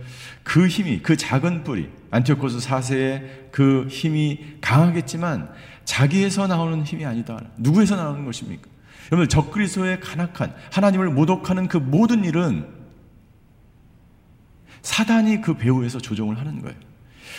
그 0.43 0.67
힘이 0.67 0.99
그 1.01 1.15
작은 1.15 1.63
뿌리 1.63 1.89
안티오코스 2.11 2.57
4세의 2.67 3.51
그 3.51 3.87
힘이 3.89 4.57
강하겠지만 4.59 5.49
자기에서 5.85 6.47
나오는 6.47 6.83
힘이 6.83 7.05
아니다. 7.05 7.39
누구에서 7.57 7.95
나오는 7.95 8.25
것입니까? 8.25 8.63
여러분 9.11 9.29
적그리스도의 9.29 9.99
간악한 9.99 10.53
하나님을 10.71 11.11
모독하는 11.11 11.67
그 11.67 11.77
모든 11.77 12.23
일은 12.23 12.65
사단이 14.81 15.41
그 15.41 15.55
배후에서 15.55 15.99
조종을 15.99 16.39
하는 16.39 16.61
거예요. 16.61 16.75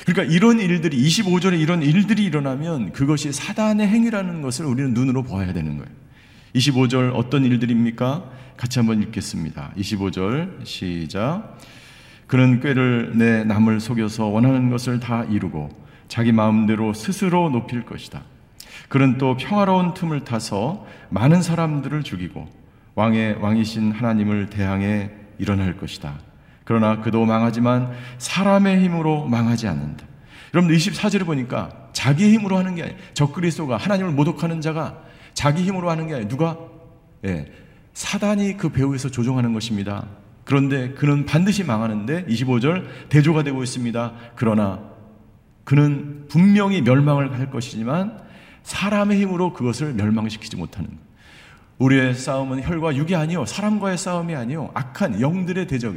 그러니까 0.04 0.34
이런 0.34 0.60
일들이 0.60 0.96
25절에 0.96 1.58
이런 1.60 1.82
일들이 1.82 2.24
일어나면 2.24 2.92
그것이 2.92 3.32
사단의 3.32 3.86
행위라는 3.88 4.42
것을 4.42 4.66
우리는 4.66 4.94
눈으로 4.94 5.22
보아야 5.22 5.52
되는 5.52 5.76
거예요. 5.78 5.90
25절 6.54 7.14
어떤 7.14 7.44
일들입니까? 7.44 8.30
같이 8.56 8.78
한번 8.78 9.02
읽겠습니다. 9.02 9.72
25절 9.76 10.64
시작. 10.64 11.58
그는 12.26 12.60
꾀를 12.60 13.12
내 13.16 13.44
남을 13.44 13.80
속여서 13.80 14.26
원하는 14.26 14.70
것을 14.70 14.98
다 15.00 15.24
이루고 15.24 15.70
자기 16.08 16.32
마음대로 16.32 16.92
스스로 16.92 17.50
높일 17.50 17.84
것이다. 17.84 18.22
그는 18.88 19.18
또 19.18 19.36
평화로운 19.36 19.94
틈을 19.94 20.24
타서 20.24 20.86
많은 21.10 21.42
사람들을 21.42 22.02
죽이고 22.02 22.48
왕의 22.94 23.38
왕이신 23.40 23.92
하나님을 23.92 24.50
대항해 24.50 25.10
일어날 25.38 25.76
것이다. 25.76 26.14
그러나 26.64 27.00
그도 27.00 27.24
망하지만 27.24 27.92
사람의 28.18 28.82
힘으로 28.82 29.26
망하지 29.26 29.68
않는다. 29.68 30.06
여러분 30.54 30.74
24절을 30.74 31.26
보니까 31.26 31.88
자기 31.92 32.32
힘으로 32.32 32.56
하는 32.56 32.74
게 32.74 32.82
아니에요. 32.82 32.98
적그리스도가 33.14 33.76
하나님을 33.76 34.12
모독하는 34.12 34.60
자가 34.60 35.02
자기 35.34 35.62
힘으로 35.62 35.90
하는 35.90 36.06
게 36.06 36.14
아니에요. 36.14 36.28
누가? 36.28 36.58
예. 37.24 37.46
사단이 37.92 38.56
그 38.56 38.70
배후에서 38.70 39.10
조종하는 39.10 39.52
것입니다. 39.52 40.06
그런데 40.44 40.90
그는 40.90 41.26
반드시 41.26 41.64
망하는데 41.64 42.26
25절 42.26 42.86
대조가 43.08 43.42
되고 43.42 43.62
있습니다. 43.62 44.12
그러나 44.34 44.80
그는 45.64 46.26
분명히 46.28 46.80
멸망을 46.80 47.38
할 47.38 47.50
것이지만 47.50 48.20
사람의 48.66 49.20
힘으로 49.20 49.52
그것을 49.52 49.94
멸망시키지 49.94 50.56
못하는 50.56 50.90
것. 50.90 50.96
우리의 51.78 52.14
싸움은 52.14 52.62
혈과 52.64 52.96
육이 52.96 53.14
아니요 53.14 53.44
사람과의 53.44 53.96
싸움이 53.96 54.34
아니요 54.34 54.70
악한 54.74 55.20
영들의 55.20 55.66
대적 55.68 55.94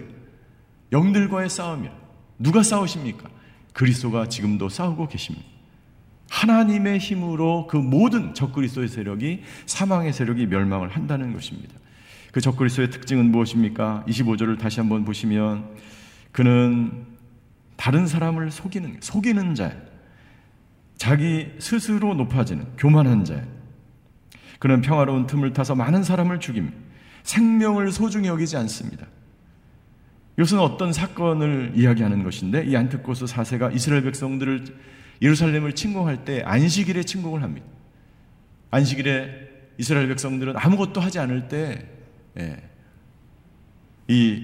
영들과의 0.92 1.50
싸움이야. 1.50 1.92
누가 2.38 2.62
싸우십니까? 2.62 3.28
그리스도가 3.74 4.30
지금도 4.30 4.70
싸우고 4.70 5.08
계십니다. 5.08 5.46
하나님의 6.30 7.00
힘으로 7.00 7.66
그 7.68 7.78
모든 7.78 8.36
적그리스도의 8.36 8.88
세력이 8.88 9.42
사망의 9.66 10.14
세력이 10.14 10.46
멸망을 10.46 10.90
한다는 10.90 11.34
것입니다. 11.34 11.74
그 12.32 12.40
적그리스도의 12.40 12.92
특징은 12.92 13.32
무엇입니까? 13.32 14.04
25절을 14.08 14.60
다시 14.60 14.80
한번 14.80 15.06
보시면 15.06 15.76
그는 16.32 17.08
다른 17.78 18.06
사람을 18.06 18.52
속이는 18.52 18.98
속이는 19.02 19.56
자예요. 19.56 19.90
자기 21.00 21.50
스스로 21.60 22.14
높아지는 22.14 22.68
교만한 22.78 23.24
자. 23.24 23.42
그는 24.60 24.82
평화로운 24.82 25.28
틈을 25.28 25.54
타서 25.54 25.74
많은 25.74 26.04
사람을 26.04 26.42
죽임. 26.42 26.74
생명을 27.24 27.94
소중히 27.94 28.28
여기지 28.28 28.58
않습니다. 28.58 29.08
이것은 30.38 30.60
어떤 30.60 30.92
사건을 30.92 31.72
이야기하는 31.76 32.24
것인데 32.24 32.66
이 32.66 32.76
안티코스 32.76 33.26
4세가 33.26 33.74
이스라엘 33.74 34.04
백성들을 34.04 34.66
예루살렘을 35.22 35.74
침공할 35.74 36.26
때 36.26 36.42
안식일에 36.46 37.04
침공을 37.04 37.44
합니다. 37.44 37.66
안식일에 38.72 39.50
이스라엘 39.78 40.10
백성들은 40.10 40.58
아무것도 40.58 41.00
하지 41.00 41.20
않을 41.20 41.48
때이 41.48 41.78
예, 44.10 44.44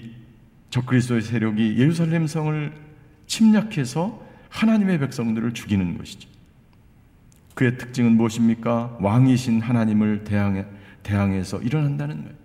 적그리스도의 0.70 1.22
세력이 1.22 1.76
예루살렘 1.78 2.28
성을 2.28 2.74
침략해서 3.28 4.26
하나님의 4.50 5.00
백성들을 5.00 5.54
죽이는 5.54 5.98
것이죠. 5.98 6.35
그의 7.56 7.78
특징은 7.78 8.15
무엇입니까? 8.18 8.98
왕이신 9.00 9.62
하나님을 9.62 10.26
대항해, 10.26 10.65
대항해서 11.04 11.62
일어난다는 11.62 12.24
거예요. 12.24 12.36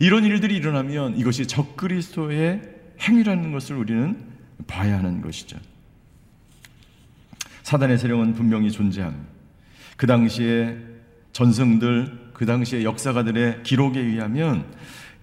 이런 0.00 0.24
일들이 0.24 0.56
일어나면 0.56 1.16
이것이 1.16 1.46
적그리스도의 1.46 2.62
행위라는 3.00 3.52
것을 3.52 3.76
우리는 3.76 4.18
봐야 4.66 4.98
하는 4.98 5.20
것이죠. 5.20 5.58
사단의 7.62 7.98
세력은 7.98 8.34
분명히 8.34 8.70
존재합니다. 8.70 9.26
그 9.96 10.06
당시에 10.06 10.78
전승들, 11.32 12.30
그 12.32 12.46
당시에 12.46 12.84
역사가들의 12.84 13.62
기록에 13.62 14.00
의하면 14.00 14.64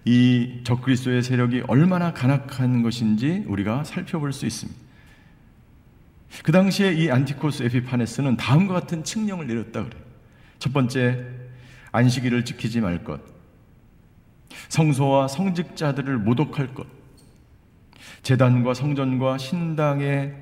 이 0.04 0.60
적그리스도의 0.62 1.22
세력이 1.22 1.64
얼마나 1.66 2.12
간악한 2.12 2.82
것인지 2.82 3.44
우리가 3.46 3.82
살펴볼 3.84 4.32
수 4.32 4.46
있습니다. 4.46 4.85
그 6.42 6.52
당시에 6.52 6.92
이 6.92 7.10
안티코스 7.10 7.62
에피파네스는 7.64 8.36
다음과 8.36 8.74
같은 8.74 9.04
칙령을 9.04 9.46
내렸다 9.46 9.84
그래요. 9.84 10.02
첫 10.58 10.72
번째, 10.72 11.24
안식일을 11.92 12.44
지키지 12.44 12.80
말 12.80 13.04
것. 13.04 13.20
성소와 14.68 15.28
성직자들을 15.28 16.18
모독할 16.18 16.74
것. 16.74 16.86
재단과 18.22 18.74
성전과 18.74 19.38
신당의 19.38 20.34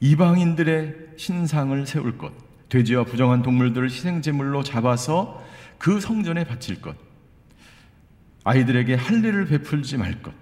이방인들의 0.00 0.94
신상을 1.16 1.86
세울 1.86 2.18
것. 2.18 2.32
돼지와 2.68 3.04
부정한 3.04 3.42
동물들을 3.42 3.88
희생제물로 3.88 4.62
잡아서 4.62 5.42
그 5.78 6.00
성전에 6.00 6.44
바칠 6.44 6.80
것. 6.80 6.96
아이들에게 8.44 8.94
할례를 8.94 9.46
베풀지 9.46 9.96
말 9.96 10.22
것. 10.22 10.32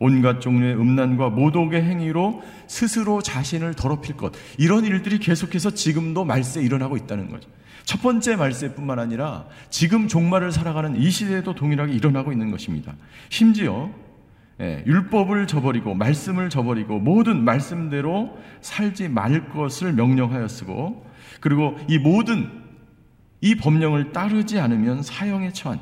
온갖 0.00 0.40
종류의 0.40 0.74
음란과 0.76 1.28
모독의 1.28 1.82
행위로 1.82 2.42
스스로 2.66 3.22
자신을 3.22 3.74
더럽힐 3.74 4.16
것. 4.16 4.32
이런 4.58 4.84
일들이 4.84 5.18
계속해서 5.18 5.72
지금도 5.72 6.24
말세 6.24 6.62
일어나고 6.62 6.96
있다는 6.96 7.30
거죠. 7.30 7.48
첫 7.84 8.02
번째 8.02 8.36
말세뿐만 8.36 8.98
아니라 8.98 9.46
지금 9.68 10.08
종말을 10.08 10.52
살아가는 10.52 10.96
이 10.96 11.10
시대에도 11.10 11.54
동일하게 11.54 11.92
일어나고 11.92 12.32
있는 12.32 12.50
것입니다. 12.50 12.94
심지어 13.28 13.90
예, 14.60 14.82
율법을 14.86 15.46
저버리고 15.46 15.94
말씀을 15.94 16.50
저버리고 16.50 16.98
모든 16.98 17.44
말씀대로 17.44 18.38
살지 18.60 19.08
말 19.08 19.48
것을 19.50 19.92
명령하여 19.92 20.48
쓰고 20.48 21.06
그리고 21.40 21.78
이 21.88 21.98
모든 21.98 22.50
이 23.40 23.54
법령을 23.54 24.12
따르지 24.12 24.58
않으면 24.58 25.02
사형에 25.02 25.52
처한 25.52 25.80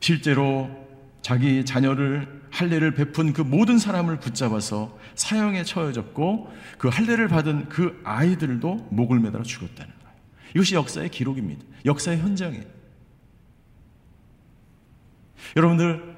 실제로 0.00 0.81
자기 1.22 1.64
자녀를 1.64 2.42
할례를 2.50 2.94
베푼 2.94 3.32
그 3.32 3.40
모든 3.40 3.78
사람을 3.78 4.18
붙잡아서 4.18 4.98
사형에 5.14 5.64
처해졌고 5.64 6.52
그 6.78 6.88
할례를 6.88 7.28
받은 7.28 7.68
그 7.68 8.00
아이들도 8.04 8.88
목을 8.90 9.20
매달아 9.20 9.44
죽었다는 9.44 9.92
거예요. 9.92 10.16
이것이 10.54 10.74
역사의 10.74 11.08
기록입니다. 11.10 11.64
역사의 11.86 12.18
현장이에요. 12.18 12.64
여러분들 15.56 16.16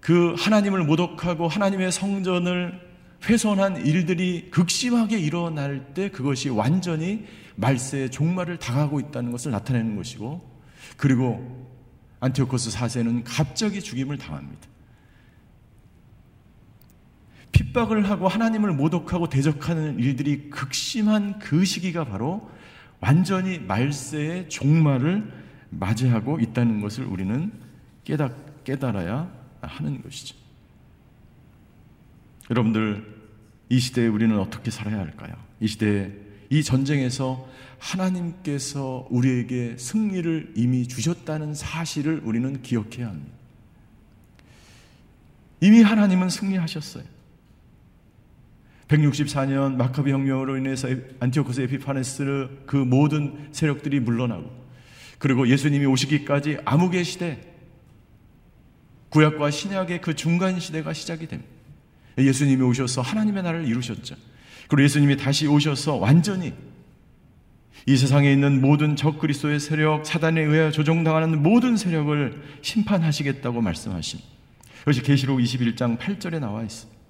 그 0.00 0.34
하나님을 0.36 0.84
모독하고 0.84 1.48
하나님의 1.48 1.90
성전을 1.90 2.92
훼손한 3.24 3.86
일들이 3.86 4.50
극심하게 4.50 5.18
일어날 5.18 5.94
때 5.94 6.10
그것이 6.10 6.48
완전히 6.48 7.24
말세의 7.56 8.10
종말을 8.10 8.58
당하고 8.58 8.98
있다는 8.98 9.30
것을 9.30 9.52
나타내는 9.52 9.96
것이고 9.96 10.50
그리고 10.96 11.70
안티오코스 12.22 12.70
4세는 12.70 13.24
갑자기 13.26 13.82
죽임을 13.82 14.16
당합니다. 14.16 14.68
핍박을 17.50 18.08
하고 18.08 18.28
하나님을 18.28 18.72
모독하고 18.72 19.28
대적하는 19.28 19.98
일들이 19.98 20.48
극심한 20.48 21.40
그 21.40 21.64
시기가 21.64 22.04
바로 22.04 22.48
완전히 23.00 23.58
말세의 23.58 24.48
종말을 24.48 25.32
맞이하고 25.70 26.38
있다는 26.38 26.80
것을 26.80 27.04
우리는 27.04 27.52
깨닫, 28.04 28.62
깨달아야 28.62 29.28
하는 29.60 30.00
것이죠. 30.00 30.36
여러분들, 32.50 33.04
이 33.68 33.80
시대에 33.80 34.06
우리는 34.06 34.38
어떻게 34.38 34.70
살아야 34.70 34.98
할까요? 34.98 35.34
이 35.58 35.66
시대에 35.66 36.12
이 36.52 36.62
전쟁에서 36.62 37.48
하나님께서 37.78 39.06
우리에게 39.08 39.78
승리를 39.78 40.52
이미 40.54 40.86
주셨다는 40.86 41.54
사실을 41.54 42.20
우리는 42.24 42.60
기억해야 42.60 43.08
합니다. 43.08 43.32
이미 45.62 45.80
하나님은 45.80 46.28
승리하셨어요. 46.28 47.04
164년 48.88 49.76
마카비 49.76 50.10
혁명으로 50.10 50.58
인해서 50.58 50.88
안티오코스 51.20 51.62
에피파네스 51.62 52.64
그 52.66 52.76
모든 52.76 53.48
세력들이 53.52 54.00
물러나고 54.00 54.50
그리고 55.18 55.48
예수님이 55.48 55.86
오시기까지 55.86 56.58
암흑의 56.66 57.04
시대 57.04 57.40
구약과 59.08 59.50
신약의 59.50 60.02
그 60.02 60.14
중간 60.14 60.60
시대가 60.60 60.92
시작이 60.92 61.26
됩니다. 61.28 61.50
예수님이 62.18 62.60
오셔서 62.62 63.00
하나님의 63.00 63.42
나라를 63.42 63.66
이루셨죠. 63.66 64.31
그리고 64.68 64.84
예수님이 64.84 65.16
다시 65.16 65.46
오셔서 65.46 65.96
완전히 65.96 66.52
이 67.86 67.96
세상에 67.96 68.30
있는 68.30 68.60
모든 68.60 68.94
적그리스도의 68.94 69.58
세력, 69.58 70.06
사단에 70.06 70.40
의하여 70.40 70.70
조종당하는 70.70 71.42
모든 71.42 71.76
세력을 71.76 72.42
심판하시겠다고 72.62 73.60
말씀하십니다. 73.60 74.30
그것이 74.80 75.02
계시록 75.02 75.38
21장 75.40 75.98
8절에 75.98 76.38
나와 76.38 76.62
있습니다. 76.62 77.00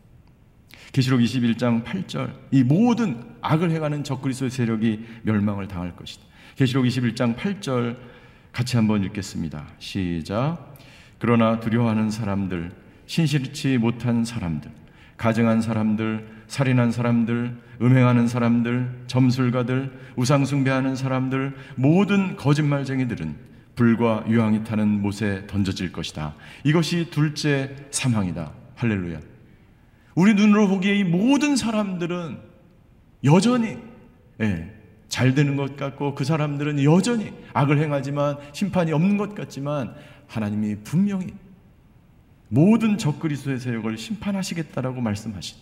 계시록 0.92 1.20
21장 1.20 1.84
8절 1.84 2.34
이 2.50 2.62
모든 2.62 3.22
악을 3.40 3.70
행하는 3.70 4.04
적그리스도의 4.04 4.50
세력이 4.50 5.04
멸망을 5.22 5.68
당할 5.68 5.96
것이다. 5.96 6.22
계시록 6.56 6.84
21장 6.84 7.34
8절 7.36 7.96
같이 8.52 8.76
한번 8.76 9.02
읽겠습니다. 9.04 9.66
시작. 9.78 10.76
그러나 11.18 11.60
두려워하는 11.60 12.10
사람들, 12.10 12.72
신실치 13.06 13.78
못한 13.78 14.24
사람들, 14.24 14.70
가증한 15.22 15.60
사람들, 15.60 16.26
살인한 16.48 16.90
사람들, 16.90 17.56
음행하는 17.80 18.26
사람들, 18.26 19.04
점술가들, 19.06 19.92
우상숭배하는 20.16 20.96
사람들, 20.96 21.54
모든 21.76 22.34
거짓말쟁이들은 22.34 23.36
불과 23.76 24.24
유황이 24.28 24.64
타는 24.64 25.00
못에 25.00 25.46
던져질 25.46 25.92
것이다. 25.92 26.34
이것이 26.64 27.10
둘째 27.10 27.76
사망이다. 27.92 28.50
할렐루야. 28.74 29.20
우리 30.16 30.34
눈으로 30.34 30.66
보기에 30.66 30.96
이 30.96 31.04
모든 31.04 31.54
사람들은 31.54 32.38
여전히 33.22 33.78
예, 34.40 34.74
잘 35.06 35.34
되는 35.34 35.54
것 35.54 35.76
같고 35.76 36.16
그 36.16 36.24
사람들은 36.24 36.82
여전히 36.82 37.32
악을 37.54 37.78
행하지만 37.78 38.38
심판이 38.52 38.92
없는 38.92 39.18
것 39.18 39.36
같지만 39.36 39.94
하나님이 40.26 40.78
분명히 40.82 41.28
모든 42.52 42.98
적그리스도의 42.98 43.58
세력을 43.58 43.96
심판하시겠다라고 43.96 45.00
말씀하신 45.00 45.56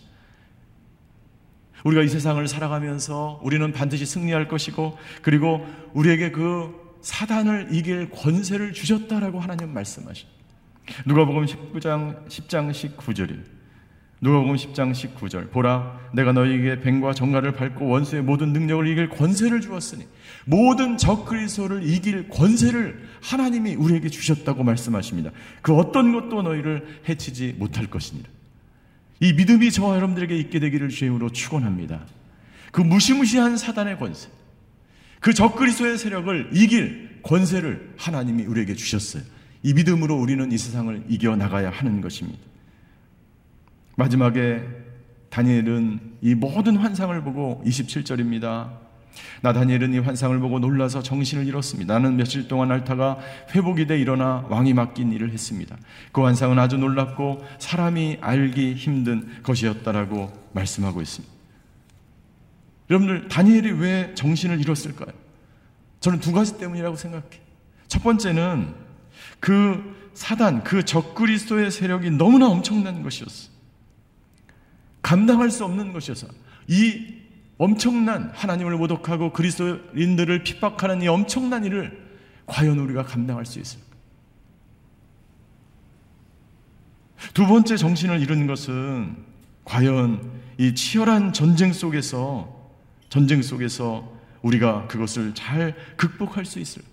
우리가 1.85 2.03
이 2.03 2.09
세상을 2.09 2.45
살아가면서 2.49 3.39
우리는 3.43 3.71
반드시 3.71 4.05
승리할 4.05 4.49
것이고 4.49 4.97
그리고 5.21 5.65
우리에게 5.93 6.31
그 6.31 6.97
사단을 7.01 7.69
이길 7.71 8.09
권세를 8.09 8.73
주셨다라고 8.73 9.39
하나님 9.39 9.73
말씀하신 9.73 10.27
누가복음 11.05 11.45
19장 11.45 12.27
10장 12.27 12.71
19절입니다. 12.71 13.45
누가복음 14.19 14.55
10장 14.55 14.91
19절 14.91 15.49
보라 15.49 15.97
내가 16.13 16.33
너희에게 16.33 16.81
뱀과 16.81 17.13
정갈을 17.13 17.53
밟고 17.53 17.87
원수의 17.87 18.21
모든 18.21 18.51
능력을 18.51 18.85
이길 18.87 19.09
권세를 19.09 19.61
주었으니 19.61 20.05
모든 20.45 20.97
적그리스도를 20.97 21.87
이길 21.87 22.29
권세를 22.29 23.07
하나님이 23.21 23.75
우리에게 23.75 24.09
주셨다고 24.09 24.63
말씀하십니다. 24.63 25.31
그 25.61 25.75
어떤 25.75 26.11
것도 26.11 26.41
너희를 26.41 27.01
해치지 27.07 27.55
못할 27.57 27.87
것이니라. 27.87 28.27
이 29.19 29.33
믿음이 29.33 29.71
저와 29.71 29.95
여러분들에게 29.95 30.35
있게 30.37 30.59
되기를 30.59 30.89
주임으로 30.89 31.29
축원합니다. 31.31 32.05
그 32.71 32.81
무시무시한 32.81 33.57
사단의 33.57 33.99
권세, 33.99 34.29
그 35.19 35.33
적그리스도의 35.33 35.97
세력을 35.97 36.49
이길 36.53 37.19
권세를 37.21 37.93
하나님이 37.97 38.45
우리에게 38.45 38.73
주셨어요. 38.73 39.23
이 39.63 39.73
믿음으로 39.73 40.15
우리는 40.15 40.51
이 40.51 40.57
세상을 40.57 41.03
이겨 41.07 41.35
나가야 41.35 41.69
하는 41.69 42.01
것입니다. 42.01 42.39
마지막에 43.95 44.63
다니엘은 45.29 45.99
이 46.21 46.33
모든 46.33 46.77
환상을 46.77 47.23
보고 47.23 47.63
27절입니다. 47.65 48.71
나 49.41 49.53
다니엘은 49.53 49.93
이 49.93 49.99
환상을 49.99 50.37
보고 50.39 50.59
놀라서 50.59 51.01
정신을 51.01 51.47
잃었습니다. 51.47 51.93
나는 51.93 52.15
며칠 52.15 52.47
동안 52.47 52.71
앓다가 52.71 53.17
회복이 53.53 53.87
돼 53.87 53.99
일어나 53.99 54.45
왕이 54.49 54.73
맡긴 54.73 55.11
일을 55.11 55.31
했습니다. 55.31 55.77
그 56.11 56.21
환상은 56.21 56.59
아주 56.59 56.77
놀랍고 56.77 57.45
사람이 57.59 58.19
알기 58.21 58.75
힘든 58.75 59.27
것이었다라고 59.43 60.31
말씀하고 60.53 61.01
있습니다. 61.01 61.33
여러분들 62.89 63.27
다니엘이 63.29 63.71
왜 63.71 64.13
정신을 64.15 64.59
잃었을까요? 64.59 65.13
저는 66.01 66.19
두 66.19 66.33
가지 66.33 66.57
때문이라고 66.57 66.95
생각해요. 66.95 67.41
첫 67.87 68.03
번째는 68.03 68.73
그 69.39 70.11
사단, 70.13 70.63
그 70.63 70.83
적그리스도의 70.83 71.71
세력이 71.71 72.11
너무나 72.11 72.47
엄청난 72.47 73.01
것이었어요. 73.01 73.51
감당할 75.01 75.49
수 75.49 75.63
없는 75.65 75.93
것이어서 75.93 76.27
이 76.67 77.20
엄청난 77.61 78.31
하나님을 78.33 78.75
모독하고 78.77 79.31
그리스도인들을 79.33 80.43
핍박하는 80.43 81.03
이 81.03 81.07
엄청난 81.07 81.63
일을 81.63 82.09
과연 82.47 82.79
우리가 82.79 83.03
감당할 83.03 83.45
수 83.45 83.59
있을까? 83.59 83.85
두 87.35 87.45
번째 87.45 87.77
정신을 87.77 88.19
잃은 88.21 88.47
것은 88.47 89.15
과연 89.63 90.41
이 90.57 90.73
치열한 90.73 91.33
전쟁 91.33 91.71
속에서 91.71 92.71
전쟁 93.09 93.43
속에서 93.43 94.11
우리가 94.41 94.87
그것을 94.87 95.35
잘 95.35 95.75
극복할 95.97 96.45
수 96.45 96.59
있을까? 96.59 96.89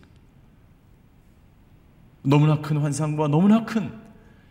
너무나 2.23 2.61
큰 2.61 2.77
환상과 2.77 3.29
너무나 3.29 3.65
큰 3.65 4.09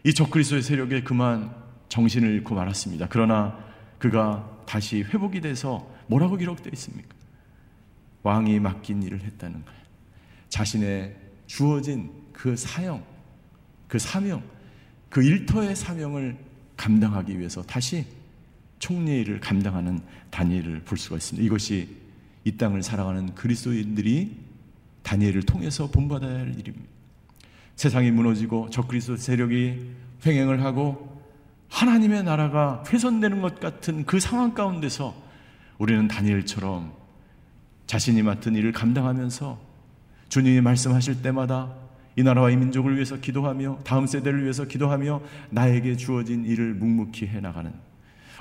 이 0.08 0.14
적그리스도의 0.14 0.62
세력에 0.62 1.04
그만 1.04 1.54
정신을 1.90 2.30
잃고 2.36 2.56
말았습니다. 2.56 3.08
그러나 3.10 3.58
그가 4.00 4.50
다시 4.66 5.04
회복이 5.04 5.42
돼서 5.42 5.86
뭐라고 6.08 6.38
기록되어 6.38 6.72
있습니까? 6.74 7.16
왕이 8.24 8.60
맡긴 8.60 9.04
일을 9.04 9.22
했다는 9.22 9.64
거예요. 9.64 9.80
자신의 10.50 11.16
주어진 11.46 12.12
그 12.34 12.56
사형, 12.56 13.04
그 13.88 14.00
사명, 14.00 14.44
그 15.10 15.24
일터의 15.24 15.76
사명을 15.76 16.38
감당하기 16.76 17.38
위해서 17.40 17.62
다시 17.64 18.06
총리의 18.80 19.22
일을 19.22 19.40
감당하는 19.40 20.02
다니엘을 20.30 20.82
볼 20.82 20.98
수가 20.98 21.16
있습니다. 21.18 21.46
이것이 21.46 21.96
이 22.44 22.52
땅을 22.58 22.84
살아가는 22.84 23.34
그리스도인들이 23.34 24.38
다니엘을 25.04 25.44
통해서 25.44 25.90
본받아야 25.90 26.40
할 26.40 26.60
일입니다. 26.60 26.86
세상이 27.76 28.12
무너지고 28.12 28.70
적그리스도 28.70 29.18
세력이 29.18 29.92
횡행을 30.26 30.64
하고 30.64 31.24
하나님의 31.70 32.24
나라가 32.24 32.84
훼손되는 32.88 33.42
것 33.42 33.60
같은 33.60 34.06
그 34.06 34.20
상황 34.20 34.54
가운데서 34.54 35.27
우리는 35.78 36.08
다니엘처럼 36.08 36.92
자신이 37.86 38.22
맡은 38.22 38.56
일을 38.56 38.72
감당하면서 38.72 39.60
주님이 40.30 40.62
말씀하실 40.62 41.22
때마다 41.22 41.74
이 42.16 42.24
나라와 42.24 42.50
이 42.50 42.58
민족을 42.58 42.96
위해서 42.96 43.18
기도하며 43.18 43.80
다음 43.84 44.08
세대를 44.08 44.44
위해서 44.44 44.66
기도하며 44.66 45.22
나에게 45.52 45.96
주어진 45.96 46.46
일을 46.46 46.74
묵묵히 46.74 47.28
해 47.28 47.40
나가는 47.40 47.72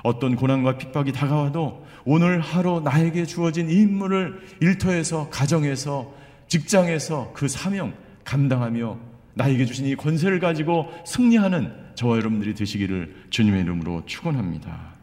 어떤 0.03 0.35
고난과 0.35 0.77
핍박이 0.77 1.11
다가와도 1.11 1.85
오늘 2.05 2.39
하루 2.39 2.81
나에게 2.81 3.25
주어진 3.25 3.69
이 3.69 3.81
임무를 3.81 4.39
일터에서 4.61 5.29
가정에서 5.29 6.13
직장에서 6.47 7.31
그 7.33 7.47
사명 7.47 7.93
감당하며 8.23 8.97
나에게 9.35 9.65
주신 9.65 9.85
이 9.85 9.95
권세를 9.95 10.39
가지고 10.39 10.91
승리하는 11.05 11.71
저와 11.95 12.17
여러분들이 12.17 12.55
되시기를 12.55 13.27
주님의 13.29 13.61
이름으로 13.61 14.03
축원합니다. 14.05 14.95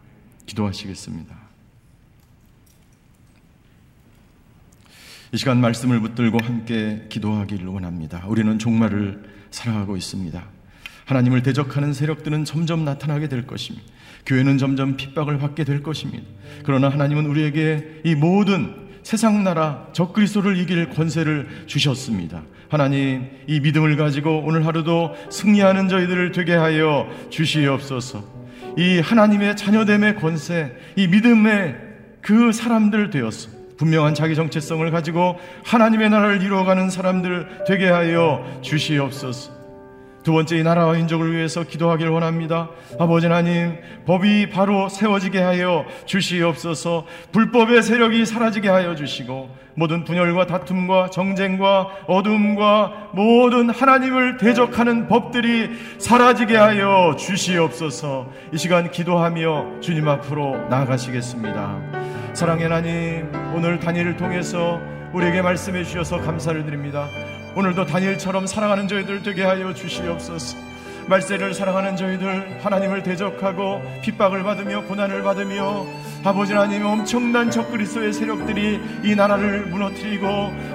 기도하시겠습니다. 0.46 1.43
이 5.34 5.36
시간 5.36 5.60
말씀을 5.60 5.98
붙들고 5.98 6.38
함께 6.44 7.06
기도하기를 7.08 7.66
원합니다. 7.66 8.22
우리는 8.28 8.56
종말을 8.56 9.20
살아가고 9.50 9.96
있습니다. 9.96 10.40
하나님을 11.06 11.42
대적하는 11.42 11.92
세력들은 11.92 12.44
점점 12.44 12.84
나타나게 12.84 13.28
될 13.28 13.44
것입니다. 13.44 13.84
교회는 14.26 14.58
점점 14.58 14.96
핍박을 14.96 15.38
받게 15.38 15.64
될 15.64 15.82
것입니다. 15.82 16.24
그러나 16.62 16.88
하나님은 16.88 17.26
우리에게 17.26 18.02
이 18.04 18.14
모든 18.14 18.76
세상 19.02 19.42
나라 19.42 19.88
적그리스도를 19.92 20.56
이길 20.56 20.90
권세를 20.90 21.64
주셨습니다. 21.66 22.44
하나님 22.68 23.28
이 23.48 23.58
믿음을 23.58 23.96
가지고 23.96 24.40
오늘 24.46 24.64
하루도 24.64 25.16
승리하는 25.30 25.88
저희들을 25.88 26.30
되게 26.30 26.54
하여 26.54 27.10
주시옵소서. 27.30 28.22
이 28.78 29.00
하나님의 29.00 29.56
자녀됨의 29.56 30.14
권세, 30.14 30.76
이 30.94 31.08
믿음의 31.08 31.74
그 32.20 32.52
사람들 32.52 33.10
되었어. 33.10 33.53
분명한 33.76 34.14
자기 34.14 34.34
정체성을 34.34 34.88
가지고 34.90 35.38
하나님의 35.64 36.10
나라를 36.10 36.42
이루어가는 36.42 36.90
사람들 36.90 37.64
되게 37.66 37.88
하여 37.88 38.44
주시옵소서. 38.62 39.54
두 40.24 40.32
번째 40.32 40.56
이 40.56 40.62
나라와 40.62 40.94
민족을 40.94 41.36
위해서 41.36 41.64
기도하기를 41.64 42.10
원합니다. 42.10 42.70
아버지 42.98 43.26
하나님, 43.26 43.76
법이 44.06 44.48
바로 44.48 44.88
세워지게 44.88 45.38
하여 45.38 45.84
주시옵소서. 46.06 47.04
불법의 47.30 47.82
세력이 47.82 48.24
사라지게 48.24 48.70
하여 48.70 48.94
주시고 48.94 49.50
모든 49.74 50.04
분열과 50.04 50.46
다툼과 50.46 51.10
정쟁과 51.10 52.04
어둠과 52.06 53.10
모든 53.12 53.68
하나님을 53.68 54.38
대적하는 54.38 55.08
법들이 55.08 55.68
사라지게 55.98 56.56
하여 56.56 57.16
주시옵소서. 57.18 58.30
이 58.54 58.56
시간 58.56 58.90
기도하며 58.90 59.80
주님 59.80 60.08
앞으로 60.08 60.56
나아가시겠습니다. 60.70 62.13
사랑의 62.34 62.64
하나님, 62.64 63.32
오늘 63.54 63.78
단일을 63.78 64.16
통해서 64.16 64.80
우리에게 65.12 65.40
말씀해 65.40 65.84
주셔서 65.84 66.20
감사를 66.20 66.64
드립니다. 66.64 67.08
오늘도 67.54 67.86
다니엘처럼 67.86 68.48
사랑하는 68.48 68.88
저희들 68.88 69.22
되게 69.22 69.44
하여 69.44 69.72
주시옵소서. 69.72 70.58
말세를 71.06 71.54
사랑하는 71.54 71.96
저희들 71.96 72.58
하나님을 72.60 73.04
대적하고 73.04 73.82
핍박을 74.02 74.42
받으며 74.42 74.82
고난을 74.82 75.22
받으며 75.22 75.86
아버지 76.24 76.54
하나님 76.54 76.84
엄청난 76.84 77.52
적그리스도의 77.52 78.12
세력들이 78.12 78.80
이 79.04 79.14
나라를 79.14 79.66
무너뜨리고 79.66 80.26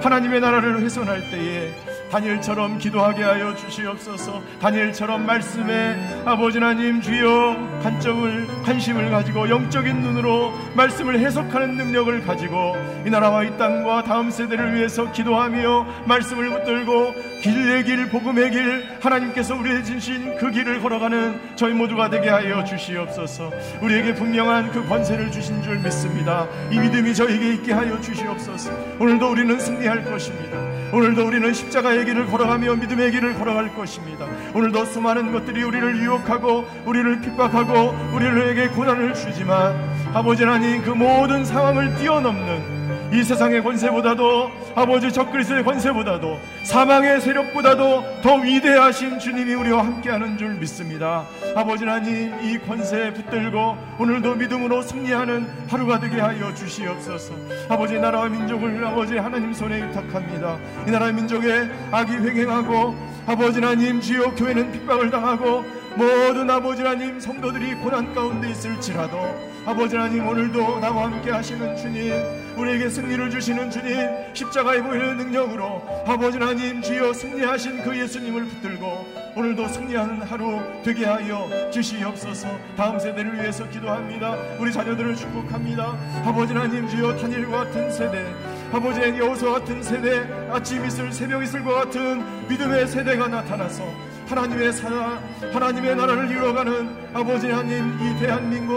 하나님의 0.01 0.39
나라를 0.39 0.81
훼손할 0.81 1.29
때에 1.29 1.73
다니엘처럼 2.11 2.77
기도하게 2.77 3.23
하여 3.23 3.55
주시옵소서. 3.55 4.41
다니엘처럼 4.61 5.25
말씀에 5.25 6.23
아버지 6.25 6.57
하나님 6.57 7.01
주여 7.01 7.79
관점을 7.83 8.47
관심을 8.63 9.09
가지고 9.09 9.49
영적인 9.49 10.01
눈으로 10.01 10.53
말씀을 10.75 11.19
해석하는 11.19 11.75
능력을 11.75 12.21
가지고 12.21 12.75
이 13.05 13.09
나라와 13.09 13.43
이 13.43 13.57
땅과 13.57 14.03
다음 14.03 14.31
세대를 14.31 14.75
위해서 14.75 15.11
기도하며 15.11 16.03
말씀을 16.05 16.49
붙들고 16.49 17.13
길의 17.41 17.83
길 17.85 18.09
복음의 18.09 18.51
길 18.51 18.83
하나님께서 18.99 19.55
우리의 19.55 19.85
진신 19.85 20.37
그 20.37 20.51
길을 20.51 20.81
걸어가는 20.81 21.55
저희 21.55 21.73
모두가 21.73 22.09
되게 22.09 22.29
하여 22.29 22.63
주시옵소서. 22.63 23.51
우리에게 23.81 24.15
분명한 24.15 24.71
그 24.71 24.85
권세를 24.87 25.31
주신 25.31 25.61
줄 25.61 25.77
믿습니다. 25.79 26.47
이 26.71 26.79
믿음이 26.79 27.13
저에게 27.13 27.53
있게 27.53 27.73
하여 27.73 27.99
주시옵소서. 28.01 28.71
오늘도 28.99 29.31
우리는 29.31 29.59
승리할 29.59 30.03
것입니다. 30.05 30.78
오늘도 30.91 31.28
우리는 31.28 31.54
십자가의 31.54 32.06
길을 32.06 32.25
걸어가며 32.28 32.75
믿음의 32.75 33.12
길을 33.12 33.36
걸어갈 33.36 33.75
것입니다. 33.75 34.25
오늘도 34.56 34.86
수많은 34.86 35.32
것들이 35.32 35.63
우리를 35.63 35.97
유혹하고 35.97 36.65
우리를 36.86 37.21
핍박하고 37.21 37.96
우리에게 38.15 38.69
고난을 38.69 39.13
주지만 39.13 39.75
아버지 40.13 40.44
하나님 40.44 40.81
그 40.81 40.90
모든 40.90 41.46
상황을 41.46 41.96
뛰어넘는 41.96 42.79
이 43.12 43.23
세상의 43.23 43.63
권세보다도 43.63 44.51
아버지 44.75 45.12
적그리스의 45.12 45.63
권세보다도 45.63 46.39
사망의 46.63 47.21
세력보다도 47.21 48.21
더 48.21 48.35
위대하신 48.35 49.17
주님이 49.17 49.55
우리와 49.55 49.83
함께하는 49.83 50.37
줄 50.37 50.53
믿습니다. 50.55 51.25
아버지 51.55 51.85
하나님 51.85 52.31
이 52.43 52.60
권세에 52.60 53.13
붙들고 53.13 53.77
오늘도 53.97 54.35
믿음으로 54.35 54.83
승리하는 54.83 55.47
하루가 55.67 55.99
되게 55.99 56.21
하여 56.21 56.53
주시옵소서. 56.53 57.33
아버지 57.67 57.97
나라와 57.97 58.29
민족을 58.29 58.85
아버지 58.85 59.17
하나님 59.17 59.53
손에 59.53 59.87
위탁합니다. 59.87 60.57
이 60.87 60.91
나라 60.91 61.12
민족에 61.12 61.67
악이 61.91 62.13
횡행하고 62.13 62.95
아버지 63.25 63.60
하나님 63.60 63.99
주여 63.99 64.35
교회는 64.35 64.71
핍박을 64.71 65.10
당하고 65.10 65.65
모든 65.96 66.50
아버지 66.50 66.81
하나님 66.81 67.19
성도들이 67.19 67.75
고난 67.75 68.13
가운데 68.13 68.50
있을지라도 68.52 69.17
아버지 69.65 69.96
하나님 69.96 70.27
오늘도 70.27 70.79
나와 70.79 71.06
함께 71.06 71.31
하시는 71.31 71.75
주님 71.75 72.13
우리에게 72.56 72.90
승리를 72.90 73.29
주시는 73.29 73.69
주님 73.69 74.33
십자가에 74.33 74.81
보이는 74.81 75.17
능력으로 75.17 75.83
아버지 76.06 76.37
하나님 76.37 76.81
주여 76.81 77.13
승리하신 77.13 77.83
그 77.83 77.98
예수님을 77.98 78.46
붙들고 78.46 79.08
오늘도 79.35 79.67
승리하는 79.67 80.21
하루 80.23 80.60
되게 80.83 81.06
하여 81.06 81.48
주시옵소서. 81.71 82.48
다음 82.75 83.00
세대를 83.00 83.35
위해서 83.35 83.67
기도합니다. 83.69 84.35
우리 84.60 84.71
자녀들을 84.71 85.15
축복합니다. 85.15 85.98
아버지 86.25 86.54
하나님 86.54 86.87
주여 86.87 87.15
단일과 87.17 87.65
같은 87.65 87.92
세대 87.92 88.25
아버지의 88.71 89.17
여호수와 89.17 89.60
같은 89.60 89.81
세대 89.81 90.27
아침 90.52 90.85
이슬 90.85 91.12
새벽 91.12 91.44
이슬과 91.44 91.73
같은 91.73 92.48
믿음의 92.48 92.87
세대가 92.87 93.27
나타나서 93.27 94.08
하나님의 94.30 94.71
사나 94.73 95.17
하나님의 95.52 95.96
나라를 95.96 96.30
이루어가는 96.30 97.15
아버지 97.15 97.48
하나님 97.48 97.94
이 98.00 98.19
대한민국 98.19 98.75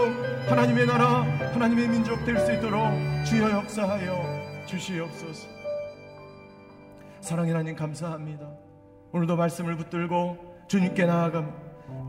하나님의 0.49 0.87
나라 0.87 1.21
하나님의 1.53 1.87
민족 1.89 2.25
될 2.25 2.39
수 2.39 2.51
있도록 2.53 2.81
주여 3.25 3.51
역사하여 3.51 4.65
주시옵소서. 4.65 5.47
사랑의 7.21 7.51
하나님 7.51 7.75
감사합니다. 7.75 8.49
오늘도 9.11 9.35
말씀을 9.35 9.77
붙들고 9.77 10.65
주님께 10.67 11.05
나아가 11.05 11.47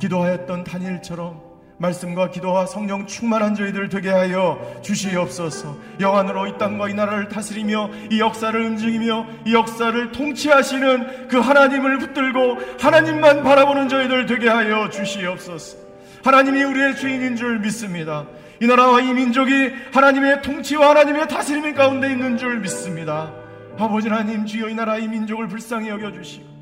기도하였던 0.01 0.65
다니엘처럼 0.65 1.44
말씀과 1.79 2.31
기도와 2.31 2.67
성령 2.67 3.07
충만한 3.07 3.55
저희들 3.55 3.89
되게 3.89 4.11
하여 4.11 4.61
주시옵소서. 4.83 5.77
영안으로 6.01 6.47
이 6.47 6.59
땅과 6.59 6.89
이 6.89 6.95
나라를 6.95 7.29
다스리며 7.29 7.91
이 8.11 8.21
역사를 8.21 8.59
움직이며 8.59 9.27
이 9.47 9.55
역사를 9.55 10.13
통치하시는 10.13 11.29
그 11.29 11.39
하나님을 11.39 11.99
붙들고 11.99 12.59
하나님만 12.81 13.43
바라보는 13.43 13.89
저희들 13.89 14.27
되게 14.27 14.49
하여 14.49 14.89
주시옵소서. 14.89 15.79
하나님이 16.25 16.63
우리의 16.63 16.97
주인인 16.97 17.37
줄 17.37 17.59
믿습니다. 17.59 18.27
이 18.61 18.67
나라와 18.67 19.01
이 19.01 19.13
민족이 19.13 19.73
하나님의 19.93 20.43
통치와 20.43 20.91
하나님의 20.91 21.29
다스림 21.29 21.75
가운데 21.75 22.11
있는 22.11 22.39
줄 22.39 22.61
믿습니다. 22.61 23.33
아버지 23.79 24.09
하나님 24.09 24.47
주여 24.47 24.69
이 24.69 24.75
나라 24.75 24.97
이 24.97 25.09
민족을 25.09 25.49
불쌍히 25.49 25.89
여겨 25.89 26.13
주시고 26.13 26.54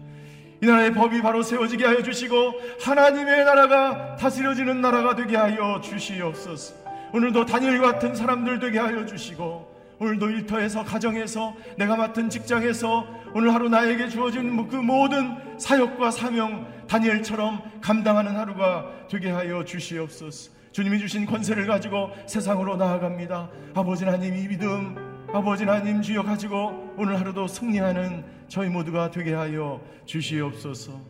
이 0.63 0.67
나라의 0.67 0.93
법이 0.93 1.23
바로 1.23 1.43
세워지게 1.43 1.85
하여 1.85 2.03
주시고 2.05 2.55
하나님의 2.81 3.45
나라가 3.45 4.15
다스려지는 4.15 4.81
나라가 4.81 5.17
되게 5.17 5.37
하여 5.37 5.81
주시옵소서. 5.83 6.75
오늘도 7.13 7.47
다니엘 7.47 7.81
같은 7.81 8.15
사람들 8.15 8.61
되게 8.61 8.79
하여 8.79 9.05
주시고 9.05 9.73
오늘도 9.99 10.31
일터에서 10.31 10.85
가정에서 10.85 11.57
내가 11.77 11.97
맡은 11.97 12.31
직장에서 12.31 13.07
오늘 13.35 13.53
하루 13.53 13.69
나에게 13.69 14.09
주어진 14.09 14.69
그 14.69 14.77
모든 14.77 15.37
사역과 15.59 16.13
사명 16.13 16.69
다니엘처럼 16.87 17.81
감당하는 17.81 18.37
하루가 18.37 18.89
되게 19.11 19.31
하여 19.31 19.65
주시옵소서. 19.65 20.53
주님이 20.71 21.01
주신 21.01 21.27
권세를 21.27 21.67
가지고 21.67 22.11
세상으로 22.27 22.77
나아갑니다. 22.77 23.51
아버지 23.75 24.05
하나님 24.05 24.37
이 24.37 24.47
믿음 24.47 25.12
아버지 25.35 25.65
하나님 25.65 26.03
주여 26.03 26.25
가지고 26.25 26.95
오늘 26.99 27.19
하루도 27.19 27.49
승리하는 27.49 28.23
저희 28.49 28.69
모두가 28.69 29.11
되게 29.11 29.33
하여 29.33 29.83
주시옵소서. 30.05 31.01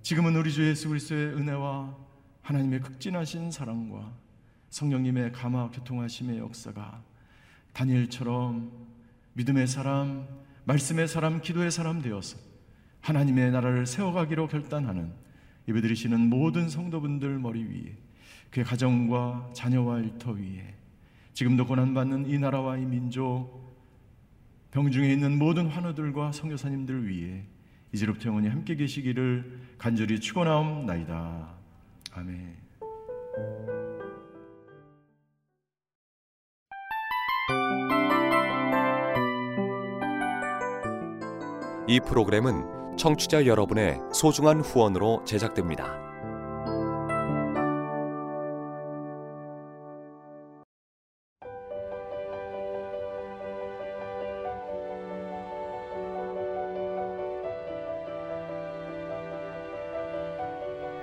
지금은 0.00 0.34
우리 0.36 0.50
주 0.50 0.66
예수 0.66 0.88
그리스도의 0.88 1.34
은혜와 1.34 1.94
하나님의 2.40 2.80
극진하신 2.80 3.50
사랑과 3.50 4.10
성령님의 4.70 5.32
감화 5.32 5.68
교통하심의 5.70 6.38
역사가 6.38 7.02
다니엘처럼 7.74 8.72
믿음의 9.34 9.66
사람, 9.66 10.26
말씀의 10.64 11.06
사람, 11.06 11.42
기도의 11.42 11.70
사람 11.70 12.00
되어서 12.00 12.38
하나님의 13.02 13.50
나라를 13.50 13.84
세워가기로 13.84 14.48
결단하는 14.48 15.12
예배드리시는 15.68 16.18
모든 16.18 16.70
성도분들 16.70 17.38
머리 17.38 17.64
위에 17.64 17.98
그의 18.50 18.64
가정과 18.64 19.50
자녀와 19.52 19.98
일터 20.00 20.32
위에 20.32 20.79
지금도 21.32 21.66
고난받는 21.66 22.28
이 22.28 22.38
나라와 22.38 22.76
이 22.76 22.84
민족 22.84 23.60
병중에 24.72 25.12
있는 25.12 25.38
모든 25.38 25.66
환우들과 25.66 26.32
성교사님들 26.32 27.08
위에 27.08 27.44
이제로부터 27.92 28.28
영원히 28.28 28.48
함께 28.48 28.76
계시기를 28.76 29.60
간절히 29.78 30.20
축원하옵나이다. 30.20 31.54
아멘. 32.12 32.56
이 41.88 41.98
프로그램은 42.06 42.96
청취자 42.96 43.46
여러분의 43.46 43.98
소중한 44.12 44.60
후원으로 44.60 45.24
제작됩니다. 45.24 46.09